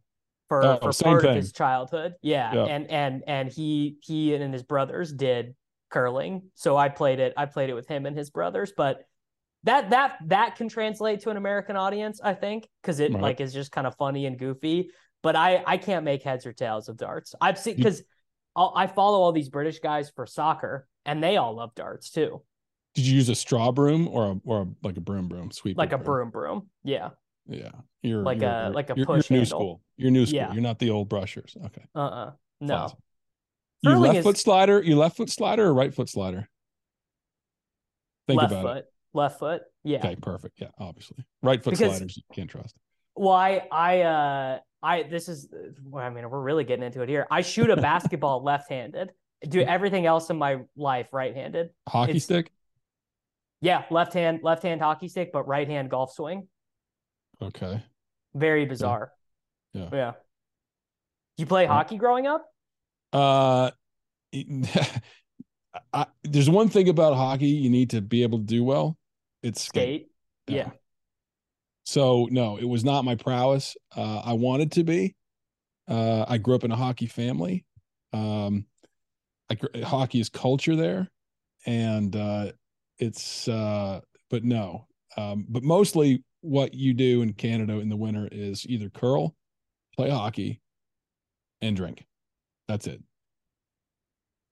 [0.48, 2.64] for Oh, for part of his childhood yeah, Yeah.
[2.64, 5.54] and and and he he and his brothers did
[5.90, 9.04] curling so I played it I played it with him and his brothers but
[9.64, 13.22] that that that can translate to an American audience I think because it Right.
[13.22, 14.90] like is just kind of funny and goofy
[15.22, 18.02] but I I can't make heads or tails of darts I've seen because
[18.56, 22.42] I follow all these British guys for soccer and they all love darts too
[22.94, 25.76] Did you use a straw broom or a, or a, like a broom broom sweep?
[25.78, 27.10] like a broom broom yeah
[27.46, 27.70] Yeah,
[28.02, 29.58] you're Like you're, a- like a you're, push you're new handle.
[29.58, 29.80] school.
[29.96, 30.36] You're new school.
[30.36, 30.52] Yeah.
[30.52, 31.56] You're not the old brushers.
[31.66, 31.84] Okay.
[31.94, 32.98] uh-uh no Awesome.
[33.82, 34.82] You left is- foot slider.
[34.82, 36.48] You left foot slider or right foot slider?
[38.28, 38.86] Think left about foot it.
[39.14, 40.60] left foot yeah Okay, perfect.
[40.60, 41.24] Yeah, obviously.
[41.42, 42.76] Right foot Because- sliders you can't trust.
[43.14, 45.46] Well, I, I, uh, I, this is,
[45.84, 47.26] well, I mean, we're really getting into it here.
[47.30, 49.10] I shoot a basketball left-handed.
[49.48, 51.70] Do everything else in my life right-handed.
[51.88, 52.50] Hockey It's- stick.
[53.60, 56.48] Yeah, left hand, left hand hockey stick, but right hand golf swing.
[57.40, 57.80] Okay.
[58.34, 59.12] Very bizarre.
[59.72, 59.88] Yeah.
[59.92, 60.10] Yeah.
[61.36, 61.68] Did you play Yeah.
[61.72, 62.44] hockey growing up?
[63.12, 63.70] Uh,
[65.92, 68.96] I, there's one thing about hockey you need to be able to do well.
[69.42, 70.08] It's skate.
[70.46, 70.56] Skate.
[70.56, 70.70] Yeah.
[71.84, 73.76] So no, it was not my prowess.
[73.94, 75.14] Uh, I wanted to be.
[75.88, 77.64] Uh, I grew up in a hockey family.
[78.12, 78.66] Um,
[79.52, 81.10] I, gr- hockey is culture there.
[81.66, 82.52] and uh,
[82.98, 84.86] it's uh, but no,
[85.16, 89.34] um, but mostly what you do in Canada in the winter is either curl,
[89.94, 90.60] play hockey,
[91.60, 92.06] and drink.
[92.66, 93.02] That's it.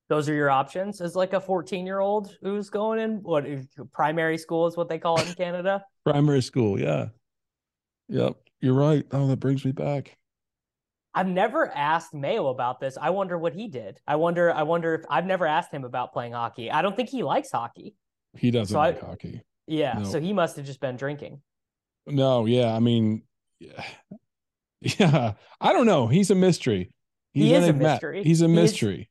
[0.09, 3.47] Those are your options as like a 14 year old who's going in what
[3.93, 5.85] primary school is what they call it in Canada.
[6.05, 7.07] Primary school, yeah.
[8.09, 9.07] Yep, you're right.
[9.13, 10.17] Oh, that brings me back.
[11.15, 12.97] I've never asked Mayo about this.
[13.01, 14.01] I wonder what he did.
[14.07, 14.53] I wonder.
[14.53, 16.71] I wonder if I've never asked him about playing hockey.
[16.71, 17.95] I don't think he likes hockey.
[18.37, 19.43] He doesn't so like I, hockey.
[19.67, 20.05] Yeah, no.
[20.05, 21.41] so he must have just been drinking.
[22.07, 23.23] No, yeah, I mean,
[23.61, 26.07] yeah, I don't know.
[26.07, 26.93] He's a mystery.
[27.33, 28.25] He's he is a mystery.
[28.25, 29.11] He's a mystery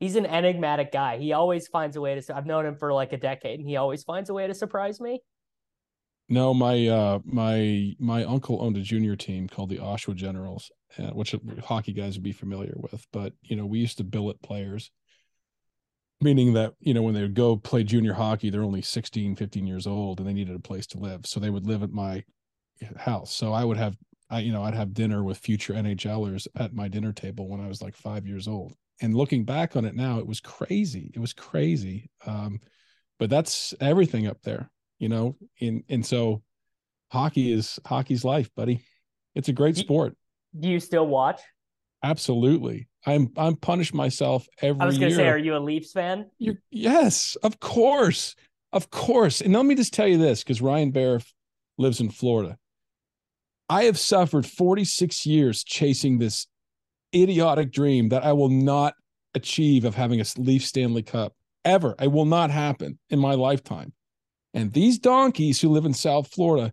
[0.00, 1.18] he's an enigmatic guy.
[1.18, 2.36] He always finds a way to.
[2.36, 5.00] I've known him for like a decade, and he always finds a way to surprise
[5.00, 5.20] me.
[6.28, 11.10] No, my uh, my my uncle owned a junior team called the Oshawa Generals, uh,
[11.10, 13.06] which hockey guys would be familiar with.
[13.12, 14.90] But you know, we used to billet players,
[16.20, 19.66] meaning that you know when they would go play junior hockey, they're only 16, 15
[19.66, 22.22] years old, and they needed a place to live, so they would live at my
[22.96, 23.32] house.
[23.32, 23.96] So I would have,
[24.28, 27.68] I you know, I'd have dinner with future NHLers at my dinner table when I
[27.68, 31.10] was like five years old and looking back on it now, it was crazy.
[31.14, 32.10] It was crazy.
[32.26, 32.60] Um,
[33.18, 35.36] but that's everything up there, you know.
[35.58, 36.42] In and so,
[37.10, 38.84] hockey is hockey's life, buddy.
[39.34, 40.16] It's a great sport.
[40.58, 41.40] Do you still watch?
[42.02, 42.88] Absolutely.
[43.06, 44.80] I'm I'm punished myself every.
[44.80, 46.26] I was going to say, are you a Leafs fan?
[46.38, 48.34] you yes, of course,
[48.72, 49.40] of course.
[49.40, 51.20] And let me just tell you this, because Ryan Bear
[51.76, 52.58] lives in Florida.
[53.68, 56.46] I have suffered 46 years chasing this
[57.14, 58.94] idiotic dream that I will not
[59.34, 61.34] achieve of having a Leaf Stanley Cup
[61.64, 61.94] ever.
[62.00, 63.92] It will not happen in my lifetime.
[64.58, 66.72] And these donkeys who live in South Florida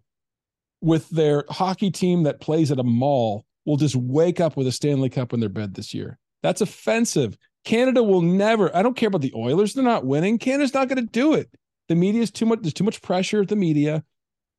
[0.82, 4.72] with their hockey team that plays at a mall will just wake up with a
[4.72, 6.18] Stanley Cup in their bed this year.
[6.44, 7.38] That's offensive.
[7.64, 9.74] Canada will never, I don't care about the Oilers.
[9.74, 10.38] They're not winning.
[10.38, 11.50] Canada's not going to do it.
[11.88, 14.04] The media is too much, there's too much pressure at the media.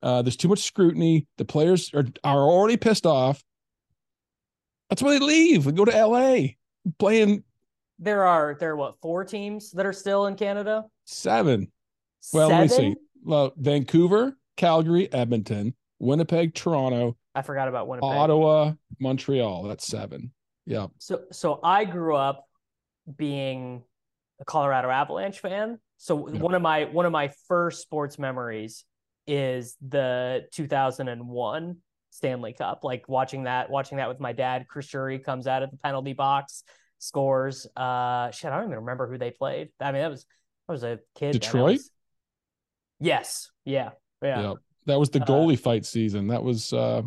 [0.03, 1.27] Uh, there's too much scrutiny.
[1.39, 3.43] The players are, are already pissed off.
[4.89, 5.65] That's why they leave.
[5.65, 6.49] They go to LA
[6.99, 7.43] playing.
[7.99, 10.85] There are there are what four teams that are still in Canada?
[11.07, 11.73] Seven.
[12.33, 12.69] Well, Seven?
[12.69, 13.01] let me see.
[13.27, 17.17] Well, Vancouver, Calgary, Edmonton, Winnipeg, Toronto.
[17.35, 18.09] I forgot about Winnipeg.
[18.09, 19.65] Ottawa, Montreal.
[19.65, 20.33] That's seven.
[20.65, 20.87] Yeah.
[20.99, 22.47] So so I grew up
[23.17, 23.83] being
[24.41, 25.81] a Colorado Avalanche fan.
[25.97, 26.39] So yeah.
[26.39, 28.85] one of my one of my first sports memories
[29.27, 31.77] is the 2001
[32.11, 32.85] Stanley Cup.
[32.85, 34.67] Like watching that, watching that with my dad.
[34.69, 36.63] Chris Drury comes out of the penalty box,
[36.99, 37.67] scores.
[37.77, 39.71] Uh, shit, I don't even remember who they played.
[39.81, 40.27] I mean, that was
[40.69, 41.33] I was a kid.
[41.33, 41.73] Detroit.
[41.73, 41.91] Was...
[43.01, 43.51] Yes.
[43.65, 43.91] Yeah.
[44.23, 44.41] Yeah.
[44.41, 44.55] Yeah.
[44.87, 46.29] That was the uh, goalie uh, fight season.
[46.29, 47.03] That was uh,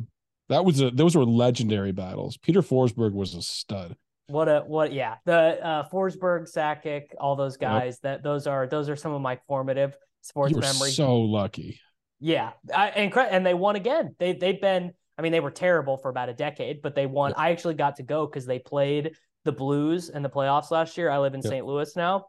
[0.50, 2.38] that was a, those were legendary battles.
[2.38, 3.96] Peter Forsberg was a stud.
[4.28, 8.02] What a what yeah the uh, Forsberg, Sakic, all those guys yep.
[8.02, 10.96] that those are those are some of my formative sports memories.
[10.96, 11.80] So lucky.
[12.20, 14.16] Yeah, I, and and they won again.
[14.20, 14.92] They they've been.
[15.18, 17.34] I mean, they were terrible for about a decade, but they won.
[17.36, 21.10] I actually got to go because they played the Blues in the playoffs last year.
[21.10, 21.66] I live in St.
[21.66, 22.28] Louis now,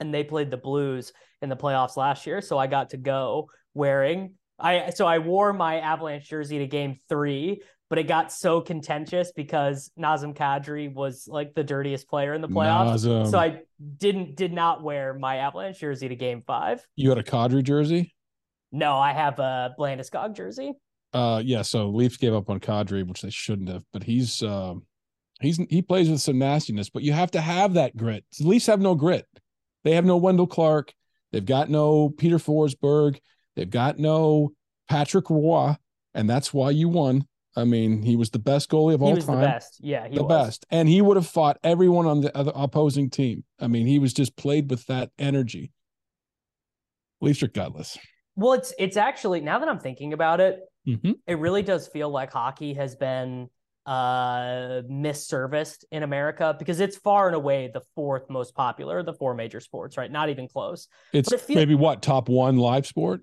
[0.00, 2.40] and they played the Blues in the playoffs last year.
[2.40, 4.34] So I got to go wearing.
[4.58, 9.32] I so I wore my Avalanche jersey to Game Three, but it got so contentious
[9.32, 13.06] because Nazem Kadri was like the dirtiest player in the playoffs.
[13.06, 13.30] Nazem.
[13.30, 13.60] So I
[13.98, 16.84] didn't did not wear my Avalanche jersey to Game Five.
[16.96, 18.14] You had a Kadri jersey.
[18.72, 20.72] No, I have a Landeskog jersey.
[21.12, 21.62] Uh, yeah.
[21.62, 23.84] So Leafs gave up on Kadri, which they shouldn't have.
[23.92, 24.84] But he's um,
[25.40, 26.90] he's he plays with some nastiness.
[26.90, 28.24] But you have to have that grit.
[28.38, 29.26] The Leafs have no grit.
[29.84, 30.92] They have no Wendel Clark.
[31.32, 33.18] They've got no Peter Forsberg.
[33.56, 34.52] They've got no
[34.88, 35.76] Patrick Roy,
[36.14, 37.26] and that's why you won.
[37.56, 39.40] I mean, he was the best goalie of all time.
[39.40, 40.46] The best, yeah, the was.
[40.46, 43.44] best, and he would have fought everyone on the other opposing team.
[43.58, 45.72] I mean, he was just played with that energy.
[47.20, 47.98] Leafs are gutless.
[48.36, 51.12] Well, it's it's actually now that I'm thinking about it, mm-hmm.
[51.26, 53.48] it really does feel like hockey has been
[53.90, 59.34] uh misserviced in America because it's far and away the fourth most popular, the four
[59.34, 60.12] major sports, right?
[60.12, 60.86] Not even close.
[61.12, 63.22] It's it feels, maybe what top one live sport.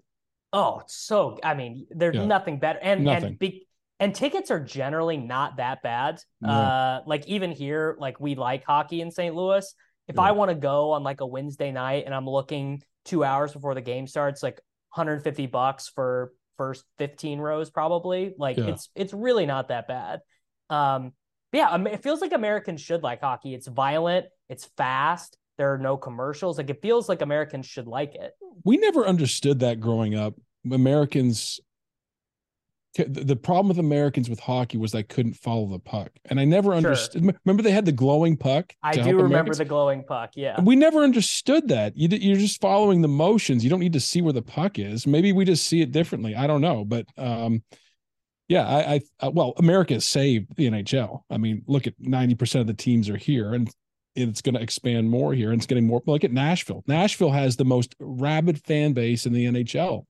[0.51, 2.25] Oh, so I mean, there's yeah.
[2.25, 3.23] nothing better, and nothing.
[3.23, 3.65] and be,
[4.01, 6.19] and tickets are generally not that bad.
[6.41, 6.49] No.
[6.49, 9.33] Uh, like even here, like we like hockey in St.
[9.33, 9.73] Louis.
[10.09, 10.21] If yeah.
[10.21, 13.73] I want to go on like a Wednesday night and I'm looking two hours before
[13.73, 14.59] the game starts, like
[14.95, 18.65] 150 bucks for first 15 rows probably like yeah.
[18.65, 20.21] it's it's really not that bad
[20.69, 21.13] um
[21.53, 25.97] yeah it feels like americans should like hockey it's violent it's fast there are no
[25.97, 30.33] commercials like it feels like americans should like it we never understood that growing up
[30.71, 31.59] americans
[33.05, 36.69] the problem with Americans with hockey was I couldn't follow the puck, and I never
[36.69, 36.77] Sure.
[36.77, 37.35] understood.
[37.45, 38.73] Remember they had the glowing puck.
[38.81, 39.57] I do remember Americans?
[39.59, 40.31] the glowing puck.
[40.35, 40.59] Yeah.
[40.61, 41.95] We never understood that.
[41.95, 43.63] You, you're just following the motions.
[43.63, 45.05] You don't need to see where the puck is.
[45.05, 46.35] Maybe we just see it differently.
[46.35, 47.61] I don't know, but um,
[48.47, 51.21] yeah, I, I uh, well, America has saved the NHL.
[51.29, 53.69] I mean, look at ninety percent of the teams are here, and
[54.15, 56.01] it's going to expand more here, and it's getting more.
[56.07, 56.83] Look at Nashville.
[56.87, 60.05] Nashville has the most rabid fan base in the NHL.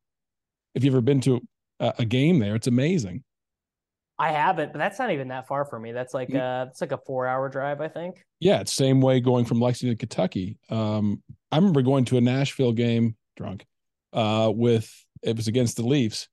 [0.76, 1.42] If you've ever been to
[1.80, 3.24] a, a game there, it's amazing.
[4.20, 5.92] I haven't, but that's not even that far from me.
[5.92, 6.40] That's like Mm.
[6.40, 8.24] uh it's like a four hour drive, I think.
[8.40, 10.58] Yeah, it's same way going from Lexington to Kentucky.
[10.70, 11.22] Um,
[11.52, 13.66] I remember going to a Nashville game drunk,
[14.14, 16.30] uh, with it was against the Leafs,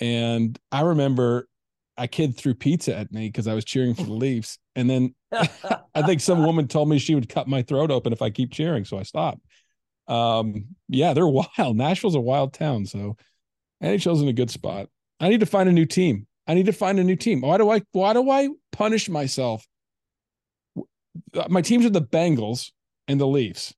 [0.00, 1.48] and I remember
[1.96, 5.14] a kid threw pizza at me because I was cheering for the Leafs, and then
[5.94, 8.52] I think some woman told me she would cut my throat open if I keep
[8.52, 9.40] cheering, so I stopped.
[10.06, 11.76] Um, yeah, they're wild.
[11.76, 13.16] Nashville's a wild town, so
[13.82, 14.88] NHL's in a good spot.
[15.20, 16.26] I need to find a new team.
[16.46, 17.40] I need to find a new team.
[17.40, 17.82] Why do I?
[17.92, 19.66] Why do I punish myself?
[21.48, 22.72] My teams are the Bengals
[23.08, 23.72] and the Leafs.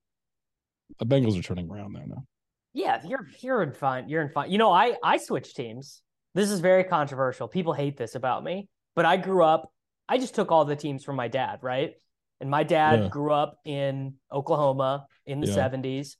[0.98, 2.24] The Bengals are turning around there now.
[2.72, 4.09] Yeah, you're you're in fine.
[4.09, 4.50] You're in fine.
[4.50, 6.02] You know, I I switched teams.
[6.37, 7.49] This is very controversial.
[7.49, 9.72] People hate this about me, but I grew up.
[10.07, 11.94] I just took all the teams from my dad, right?
[12.42, 13.09] And my dad Yeah.
[13.09, 15.55] grew up in Oklahoma in the Yeah.
[15.55, 16.18] seventies.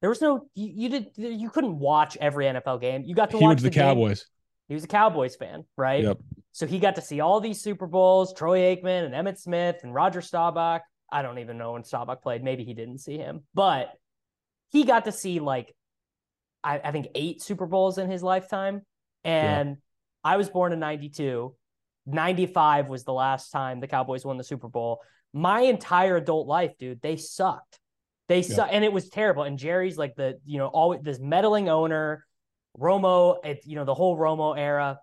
[0.00, 3.04] There was no you, you did you couldn't watch every NFL game.
[3.04, 4.26] You got to He watch the game- Cowboys.
[4.66, 6.02] He was a Cowboys fan, right?
[6.02, 6.18] Yep.
[6.50, 9.94] So he got to see all these Super Bowls, Troy Aikman and Emmitt Smith and
[9.94, 10.82] Roger Staubach.
[11.12, 12.42] I don't even know when Staubach played.
[12.42, 13.92] Maybe he didn't see him, but
[14.70, 15.72] he got to see like,
[16.64, 18.84] I, I think eight Super Bowls in his lifetime.
[19.24, 19.76] And
[20.24, 21.54] I was born in 92.
[22.06, 25.00] 95 was the last time the Cowboys won the Super Bowl.
[25.32, 27.78] My entire adult life, dude, they sucked.
[28.28, 28.56] They Yeah.
[28.56, 29.44] suck, and it was terrible.
[29.44, 32.26] And Jerry's like the, you know, always this meddling owner,
[32.78, 34.98] Romo, it, you know, the whole Romo era.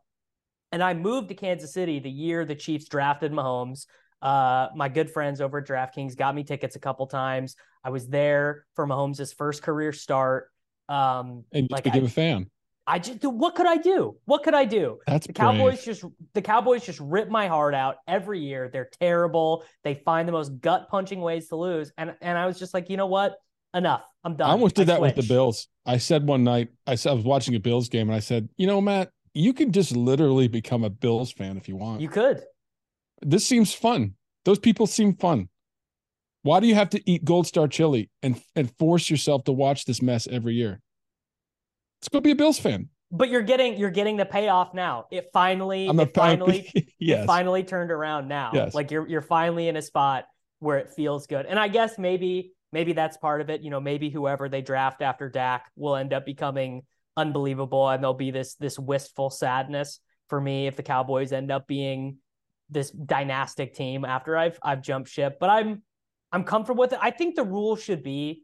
[0.71, 3.85] And I moved to Kansas City the year the Chiefs drafted Mahomes.
[4.21, 7.55] Uh, my good friends over at DraftKings got me tickets a couple times.
[7.83, 10.51] I was there for Mahomes' first career start.
[10.89, 12.49] Um, And you like became I, a fan.
[12.89, 14.17] I just, what could I do?
[14.25, 14.97] What could I do?
[15.05, 15.85] That's The Cowboys brave.
[15.85, 18.67] just the Cowboys just rip my heart out every year.
[18.73, 19.63] They're terrible.
[19.83, 21.91] They find the most gut punching ways to lose.
[21.99, 23.37] And and I was just like, you know what?
[23.75, 24.01] Enough.
[24.23, 24.49] I'm done.
[24.49, 25.21] I almost did that with the.
[25.23, 25.67] Bills.
[25.85, 28.49] I said one night, I said I was watching a Bills game, and I said,
[28.57, 32.01] you know, Matt, you can just literally become a Bills fan if you want.
[32.01, 32.41] You could.
[33.21, 34.15] this seems fun.
[34.45, 35.49] Those people seem fun.
[36.41, 39.85] Why do you have to eat Gold Star chili and and force yourself to watch
[39.85, 40.81] this mess every year?
[42.01, 42.89] Let's go be a Bills fan.
[43.11, 45.07] But you're getting you're getting the payoff now.
[45.11, 47.25] It finally I'm it finally it yes.
[47.25, 48.51] finally turned around now.
[48.53, 48.73] Yes.
[48.73, 50.25] Like you're you're finally in a spot
[50.59, 51.45] where it feels good.
[51.45, 53.61] And I guess maybe maybe that's part of it.
[53.61, 56.83] You know, maybe whoever they draft after Dak will end up becoming
[57.17, 61.67] unbelievable and there'll be this this wistful sadness for me if the Cowboys end up
[61.67, 62.17] being
[62.69, 65.37] this dynastic team after I've I've jumped ship.
[65.39, 65.81] But I'm
[66.31, 66.99] I'm comfortable with it.
[67.01, 68.43] I think the rule should be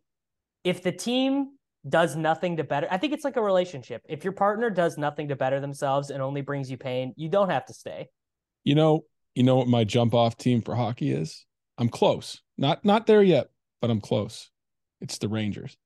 [0.63, 1.51] if the team
[1.87, 4.01] does nothing to better I think it's like a relationship.
[4.07, 7.49] If your partner does nothing to better themselves and only brings you pain, you don't
[7.49, 8.09] have to stay.
[8.63, 11.45] You know, you know what my jump off team for hockey is?
[11.77, 12.41] I'm close.
[12.57, 13.49] Not not there yet,
[13.81, 14.49] but I'm close.
[15.01, 15.77] It's the Rangers.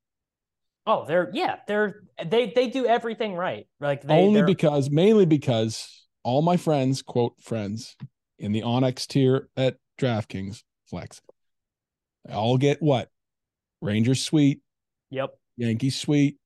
[0.86, 3.68] Oh, they're yeah, they're they they do everything right.
[3.80, 7.96] Like they Only because mainly because all my friends, quote friends,
[8.38, 11.22] in the Onyx tier at DraftKings Flex,
[12.26, 13.10] they all get what?
[13.82, 14.62] Rangers suite,
[15.12, 15.39] Yep.
[15.60, 16.38] Yankee suite,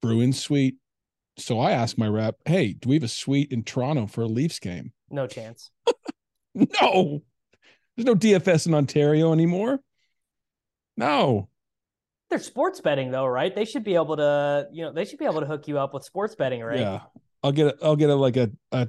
[0.00, 0.76] Bruins suite.
[1.38, 4.26] So I asked my rep, hey, do we have a suite in Toronto for a
[4.26, 4.92] Leafs game?
[5.10, 5.70] No chance.
[6.54, 7.22] No.
[7.96, 9.80] There's no DFS in Ontario anymore.
[10.98, 11.48] No.
[12.28, 13.54] They're sports betting though, right?
[13.54, 15.94] They should be able to, you know, they should be able to hook you up
[15.94, 16.78] with sports betting, right?
[16.78, 17.00] Yeah.
[17.42, 18.86] I'll get a, I'll get a like a, a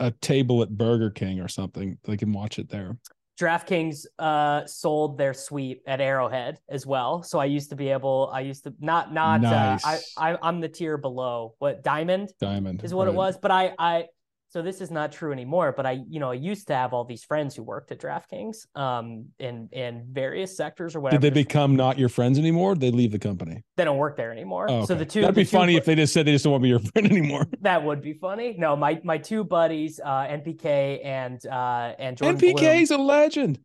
[0.00, 1.98] a table at Burger King or something.
[2.02, 2.98] They can watch it there.
[3.38, 7.22] DraftKings uh sold their suite at Arrowhead as well.
[7.22, 9.84] So I used to be able I used to not not Nice.
[9.84, 11.54] uh, I, I I'm the tier below.
[11.58, 14.06] What Diamond Diamond is what it was, but I I
[14.54, 17.04] so this is not true anymore, but I you know, I used to have all
[17.04, 21.20] these friends who worked at DraftKings um in in various sectors or whatever.
[21.20, 22.76] Did they become not your friends anymore?
[22.76, 23.64] They leave the company.
[23.76, 24.66] they don't work there anymore.
[24.70, 26.30] Oh, So the two That'd the be two funny bu- if they just said they
[26.30, 27.48] just don't want to be your friend anymore.
[27.62, 28.54] That would be funny.
[28.56, 33.58] No, my my two buddies, uh, NPK and uh, and Jordan NPK's a legend.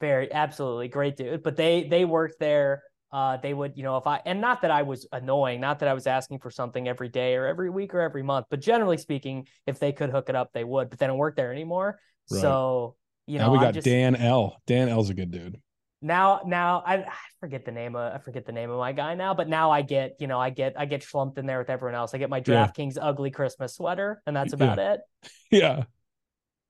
[0.00, 1.44] Very absolutely great dude.
[1.44, 2.82] But they they worked there.
[3.12, 5.88] Uh, they would, you know, if I and not that I was annoying, not that
[5.88, 8.98] I was asking for something every day or every week or every month, but generally
[8.98, 10.90] speaking, if they could hook it up, they would.
[10.90, 11.98] But they don't work there anymore.
[12.30, 12.40] Right.
[12.40, 14.60] So you know, now we got just, Dan L.
[14.66, 15.60] Dan L's a good dude.
[16.02, 19.14] now now I, I forget the name of I forget the name of my guy
[19.14, 21.70] now, but now I get you know I get I get slumped in there with
[21.70, 22.12] everyone else.
[22.12, 22.66] I get my Yeah.
[22.66, 25.00] DraftKings ugly Christmas sweater, and that's about it.
[25.50, 25.84] Yeah.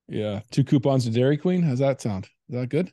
[0.08, 0.40] Yeah.
[0.50, 1.62] Two coupons to Dairy Queen.
[1.62, 2.26] How's that sound?
[2.50, 2.92] Is that good?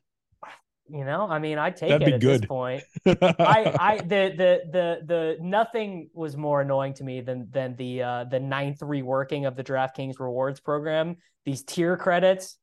[0.89, 2.41] You know, I mean, I take That'd it at good.
[2.41, 2.83] this point.
[3.05, 8.03] I I the the the the nothing was more annoying to me than than the
[8.03, 11.15] uh the ninth reworking of the DraftKings rewards program.
[11.45, 12.57] These tier credits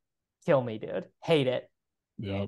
[0.45, 1.07] kill me, dude.
[1.23, 1.71] Hate it.
[2.18, 2.47] Yeah.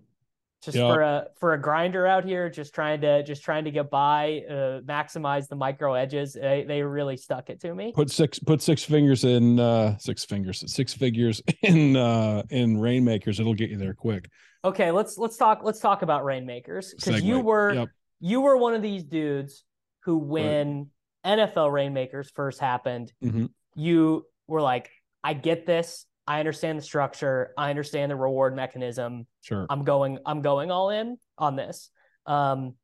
[0.62, 0.92] Just Yeah.
[0.92, 4.42] for a for a grinder out here, just trying to just trying to get by,
[4.48, 6.34] uh, maximize the micro edges.
[6.34, 7.92] They they really stuck it to me.
[7.94, 13.40] Put six put six fingers in uh six fingers, six figures in uh in rainmakers.
[13.40, 14.28] It'll get you there quick.
[14.64, 17.88] Okay, let's let's talk let's talk about rainmakers because you were Yep.
[18.20, 19.64] you were one of these dudes
[20.04, 20.90] who when
[21.24, 23.50] NFL rainmakers first happened, Mhm.
[23.74, 24.90] you were like,
[25.24, 26.06] I get this.
[26.26, 27.52] I understand the structure.
[27.58, 29.26] I understand the reward mechanism.
[29.40, 29.66] Sure.
[29.68, 31.90] I'm going I'm going all in on this.
[32.26, 32.74] Um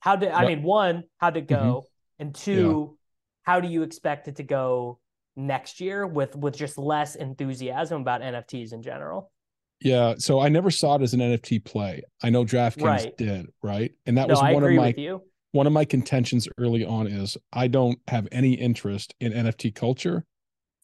[0.00, 1.86] how did I mean one, how did it go?
[2.20, 2.96] And two,
[3.42, 5.00] how do you expect it to go
[5.34, 9.32] next year with with just less enthusiasm about NFTs in general?
[9.80, 10.14] Yeah.
[10.18, 12.02] So I never saw it as an NFT play.
[12.22, 13.16] I know DraftKings Right.
[13.16, 13.92] did, right?
[14.06, 15.18] And that no, was one of my
[15.52, 20.24] one of my contentions early on is I don't have any interest in NFT culture,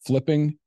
[0.05, 0.57] flipping,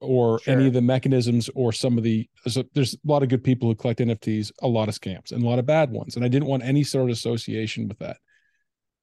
[0.00, 3.28] or any of the mechanisms or some of the there's a, there's a lot of
[3.30, 6.16] good people who collect NFTs, a lot of scams and a lot of bad ones,
[6.16, 8.18] and I didn't want any sort of association with that.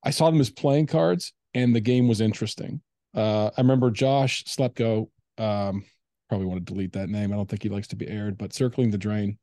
[0.03, 2.82] I saw them as playing cards, and the game was interesting.
[3.15, 5.09] Uh, I remember Josh Slepko.
[5.38, 5.86] Um,
[6.32, 7.34] probably want to delete that name.
[7.34, 9.38] I don't think he likes to be aired, but circling the drain.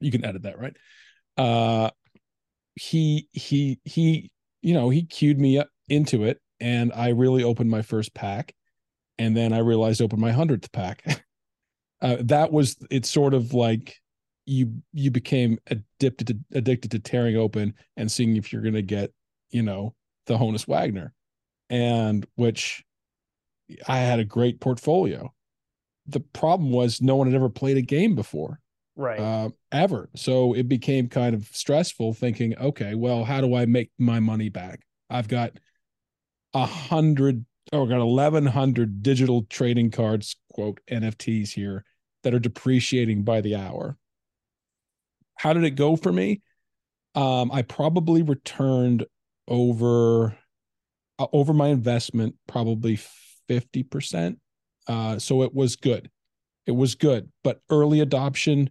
[0.00, 0.74] You can edit that, right?
[1.36, 1.90] Uh,
[2.78, 4.30] he he he
[4.62, 8.54] you know he cued me up into it and i really opened my first pack
[9.18, 11.02] and then i realized opened my 100th pack
[12.02, 13.96] uh, that was it's sort of like
[14.46, 18.82] you you became addicted to addicted to tearing open and seeing if you're going to
[18.82, 19.12] get
[19.50, 19.92] you know
[20.26, 21.12] the honus wagner
[21.68, 22.84] and which
[23.88, 25.32] i had a great portfolio
[26.08, 28.60] the problem was no one had ever played a game before
[28.96, 29.20] Right.
[29.20, 30.08] uh, ever.
[30.16, 34.48] So it became kind of stressful thinking, okay, well, how do I make my money
[34.48, 34.80] back?
[35.08, 35.52] I've got
[36.54, 41.84] a hundred or got eleven hundred digital trading cards, quote NFTs here
[42.24, 43.96] that are depreciating by the hour.
[45.36, 46.42] How did it go for me?
[47.14, 49.04] Um, I probably returned
[49.46, 50.36] over
[51.18, 52.98] uh, over my investment, probably
[53.46, 54.40] fifty percent.
[54.88, 56.10] Uh, so it was good.
[56.66, 58.70] It was good, but early adoption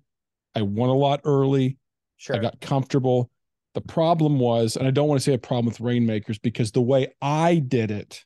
[0.58, 1.78] I won a lot early.
[2.18, 2.36] sure.
[2.36, 3.30] I got comfortable.
[3.76, 6.82] The problem was, and I don't want to say a problem with rainmakers because the
[6.82, 8.26] way I did it,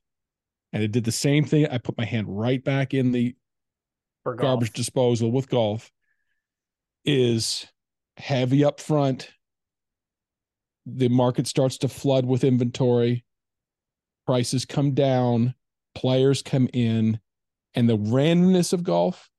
[0.71, 1.67] and it did the same thing.
[1.67, 3.35] I put my hand right back in the
[4.23, 5.91] garbage disposal with golf,
[7.03, 7.67] is
[8.15, 9.29] heavy up front.
[10.85, 13.25] The market starts to flood with inventory.
[14.25, 15.53] Prices come down,
[15.95, 17.19] players come in,
[17.75, 19.29] and the randomness of golf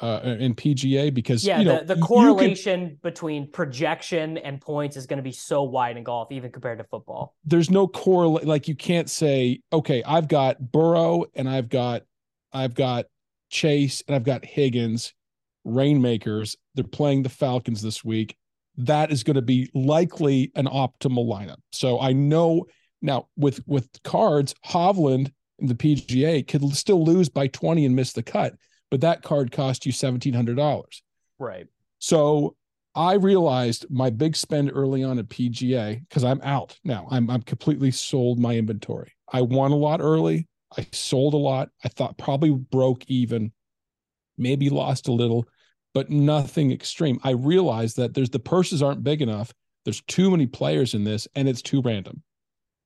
[0.00, 4.60] uh, in PGA because Yeah, you know, the, the you can- correlation between projection and
[4.60, 7.34] points is going to be so wide in golf, even compared to football.
[7.44, 12.02] there's no correlate like you can't say okay i've got burrow and i've got
[12.52, 13.06] i've got
[13.50, 15.14] chase and i've got higgins
[15.64, 18.36] rainmakers they're playing the falcons this week
[18.76, 22.64] that is going to be likely an optimal lineup so i know
[23.02, 28.22] now with with cards hovland the pga could still lose by 20 and miss the
[28.22, 28.54] cut
[28.90, 30.86] but that card cost you $1700
[31.38, 31.66] Right.
[31.98, 32.56] so
[32.94, 37.06] I realized my big spend early on at PGA because I'm out now.
[37.12, 39.12] I'm I'm completely sold my inventory.
[39.32, 40.48] I won a lot early.
[40.76, 41.68] I sold a lot.
[41.84, 43.52] I thought probably broke even,
[44.36, 45.46] maybe lost a little,
[45.94, 47.20] but nothing extreme.
[47.22, 49.52] I realized that there's the purses aren't big enough.
[49.84, 52.22] There's too many players in this, and it's too random.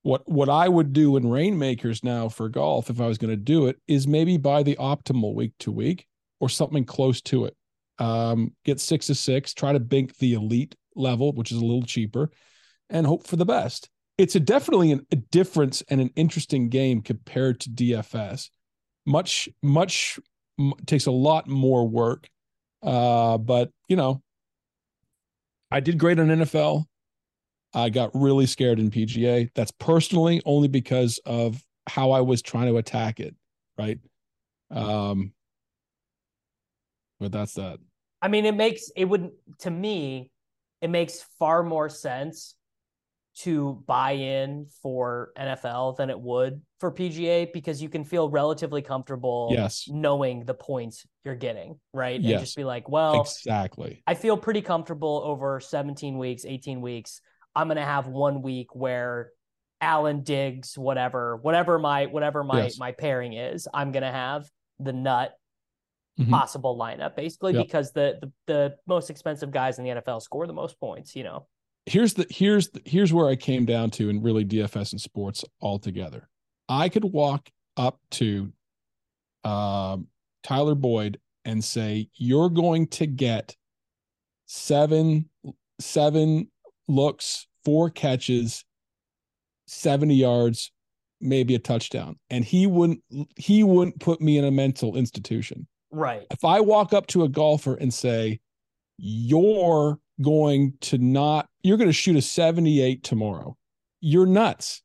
[0.03, 3.37] What what I would do in Rainmakers now for golf, if I was going to
[3.37, 6.07] do it, is maybe buy the optimal week to week
[6.39, 7.55] or something close to it
[7.99, 11.83] um, get six to six, try to bank the elite level, which is a little
[11.83, 12.31] cheaper,
[12.89, 13.89] and hope for the best.
[14.17, 18.49] It's a definitely an, a difference and an interesting game compared to DFS.
[19.05, 20.19] Much, much
[20.59, 22.27] m- takes a lot more work,
[22.81, 24.21] uh, but you know,
[25.71, 26.85] I did great on NFL.
[27.73, 29.49] I got really scared in PGA.
[29.55, 33.35] That's personally only because of how I was trying to attack it,
[33.77, 33.99] right?
[34.71, 35.33] Um,
[37.19, 37.79] but that's that.
[38.21, 40.31] I mean, it makes it would to me,
[40.81, 42.55] it makes far more sense
[43.35, 48.81] to buy in for NFL than it would for PGA because you can feel relatively
[48.81, 49.87] comfortable yes.
[49.89, 52.21] knowing the points you're getting, right?
[52.21, 52.31] Yes.
[52.31, 54.03] And just be like, well, exactly.
[54.05, 57.21] I feel pretty comfortable over 17 weeks, 18 weeks.
[57.55, 59.31] I'm going to have one week where
[59.81, 62.77] Allen Diggs, whatever, whatever my whatever my Yes.
[62.79, 64.49] my pairing is, I'm going to have
[64.79, 65.37] the nut
[66.19, 66.29] Mhm.
[66.29, 67.65] possible lineup basically Yep.
[67.65, 71.23] because the, the the most expensive guys in the NFL score the most points, you
[71.23, 71.47] know.
[71.87, 75.43] here's the here's the, here's where I came down to and really DFS and sports
[75.59, 76.29] altogether.
[76.69, 78.53] I could walk up to
[79.43, 80.07] um,
[80.43, 83.55] Tyler Boyd and say, "You're going to get
[84.45, 85.29] seven
[85.81, 86.47] seven
[86.87, 88.65] looks, four catches,
[89.67, 90.71] seventy yards,
[91.21, 93.01] maybe a touchdown," and he wouldn't
[93.35, 95.67] he wouldn't put me in a mental institution.
[95.91, 96.25] Right.
[96.31, 98.39] If I walk up to a golfer and say,
[98.97, 103.57] "You're going to not you're going to shoot a 78 tomorrow."
[104.05, 104.81] You're nuts.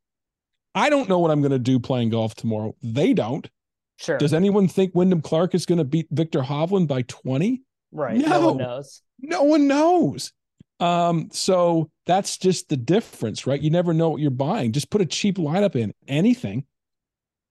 [0.76, 2.76] I don't know what I'm going to do playing golf tomorrow.
[2.82, 3.48] They don't.
[3.96, 4.16] Sure.
[4.16, 7.62] Does anyone think Wyndham Clark is going to beat Viktor Hovland by 20?
[7.90, 8.16] right.
[8.16, 8.46] No.
[8.48, 9.02] one knows.
[9.20, 10.32] No one knows.
[10.80, 13.60] Um, so that's just the difference, right?
[13.60, 14.72] You never know what you're buying.
[14.72, 16.64] Just put a cheap lineup in anything.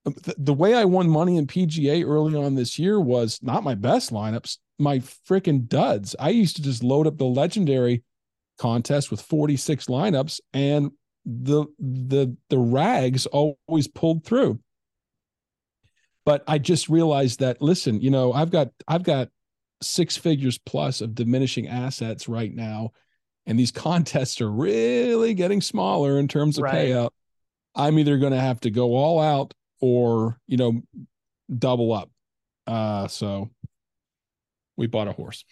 [0.04, 3.74] The, the way I won money in PGA early on this year was not my
[3.74, 6.16] best lineups, my freaking duds.
[6.18, 8.02] I used to just load up the legendary
[8.58, 10.90] contest with 46 lineups and
[11.24, 14.58] the the the rags always pulled through.
[16.24, 19.28] But I just realized that listen, you know, I've got I've got
[19.82, 22.92] six figures plus of diminishing assets right now
[23.48, 26.88] and these contests are really getting smaller in terms of Right.
[26.90, 27.10] payout
[27.74, 30.80] i'm either going to have to go all out or you know
[31.58, 32.10] double up
[32.66, 33.50] uh so
[34.76, 35.44] we bought a horse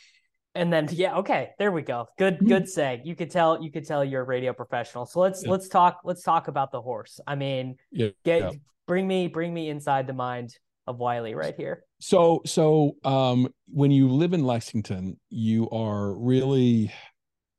[0.54, 2.06] And then yeah, okay, there we go.
[2.16, 2.48] Good Mhm.
[2.48, 3.04] good seg.
[3.04, 5.04] You could tell you could tell you're a radio professional.
[5.04, 5.50] So let's Yeah.
[5.50, 7.20] let's talk let's talk about the horse.
[7.26, 8.50] I mean, yeah get Yeah.
[8.86, 11.84] bring me bring me inside the mind of Wiley right here.
[12.00, 16.90] so so um when you live in lexington you are really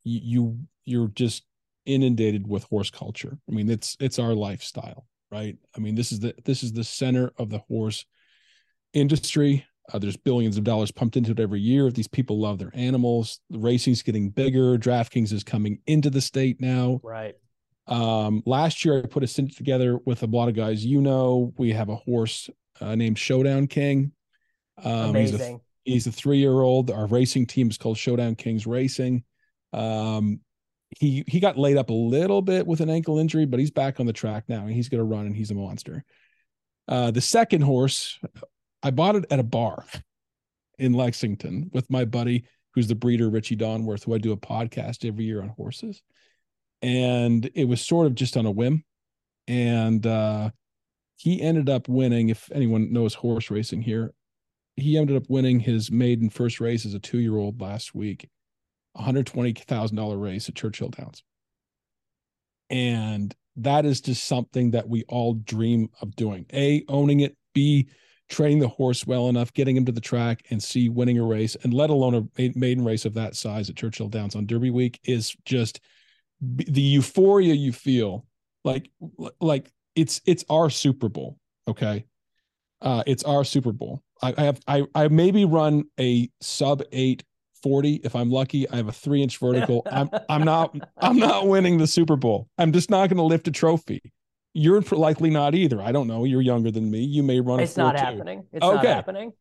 [0.07, 1.43] you, you you're just
[1.85, 6.19] inundated with horse culture i mean it's it's our lifestyle right i mean this is
[6.19, 8.05] the this is the center of the horse
[8.93, 12.71] industry uh, there's billions of dollars pumped into it every year these people love their
[12.73, 17.35] animals the racing's getting bigger draftkings is coming into the state now Right.
[17.87, 20.85] um, last year, I put a syndicate together with a lot of guys.
[20.85, 22.49] You know, we have a horse
[22.81, 24.11] uh, named Showdown King.
[24.83, 25.61] Um, he's a Amazing.
[25.85, 26.91] he's a three year old.
[26.91, 29.23] Our racing team is called Showdown Kings Racing.
[29.73, 30.39] Um,
[30.99, 33.99] he he got laid up a little bit with an ankle injury, but he's back
[33.99, 36.03] on the track now, and he's going to run, and he's a monster.
[36.87, 38.17] Uh, the second horse,
[38.81, 39.85] I bought it at a bar
[40.79, 45.05] in Lexington with my buddy, who's the breeder Richie Donworth, who I do a podcast
[45.05, 46.01] every year on horses,
[46.81, 48.83] and it was sort of just on a whim,
[49.47, 50.51] and uh,
[51.17, 52.29] he ended up winning.
[52.29, 54.13] If anyone knows horse racing here,
[54.77, 58.29] he ended up winning his maiden first race as a two year old last week,
[58.97, 61.23] $120,000 race at Churchill Downs.
[62.69, 66.45] And that is just something that we all dream of doing.
[66.53, 67.87] A, owning it, B,
[68.29, 71.55] training the horse well enough, getting him to the track, and C, winning a race,
[71.63, 74.99] and let alone a maiden race of that size at Churchill Downs on Derby Week
[75.03, 75.79] is just
[76.41, 78.25] the euphoria you feel.
[78.63, 78.91] Like,
[79.39, 81.37] like it's it's our Super Bowl.
[81.67, 82.05] Okay.
[82.81, 84.03] Uh, it's our Super Bowl.
[84.21, 87.23] I, I have I I maybe run a sub eight
[87.67, 88.69] forty if I'm lucky.
[88.69, 89.83] I have a three inch vertical.
[89.91, 92.47] I'm I'm not I'm not winning the Super Bowl.
[92.57, 94.01] I'm just not going to lift a trophy.
[94.53, 95.81] You're likely not either.
[95.81, 96.23] I don't know.
[96.23, 97.03] You're younger than me.
[97.03, 97.59] You may run.
[97.59, 97.99] It's a not 4.2.
[97.99, 98.43] happening.
[98.51, 99.33] It's not happening.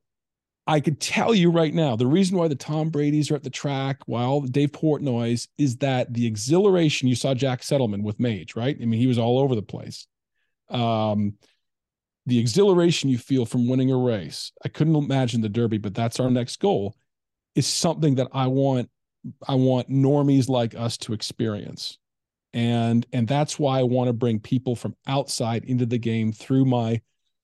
[0.66, 3.50] I could tell you right now, the reason why the Tom Brady's are at the
[3.50, 8.76] track while Dave Portnoy's is that the exhilaration you saw Jack Settleman with Mage, right?
[8.80, 10.08] I mean, he was all over the place.
[10.68, 11.34] Um,
[12.26, 14.50] the exhilaration you feel from winning a race.
[14.64, 16.96] I couldn't imagine the Derby, but that's our next goal.
[17.56, 18.88] Is something that I want.
[19.48, 21.98] I want normies like us to experience,
[22.52, 26.66] and and that's why I want to bring people from outside into the game through
[26.66, 27.00] my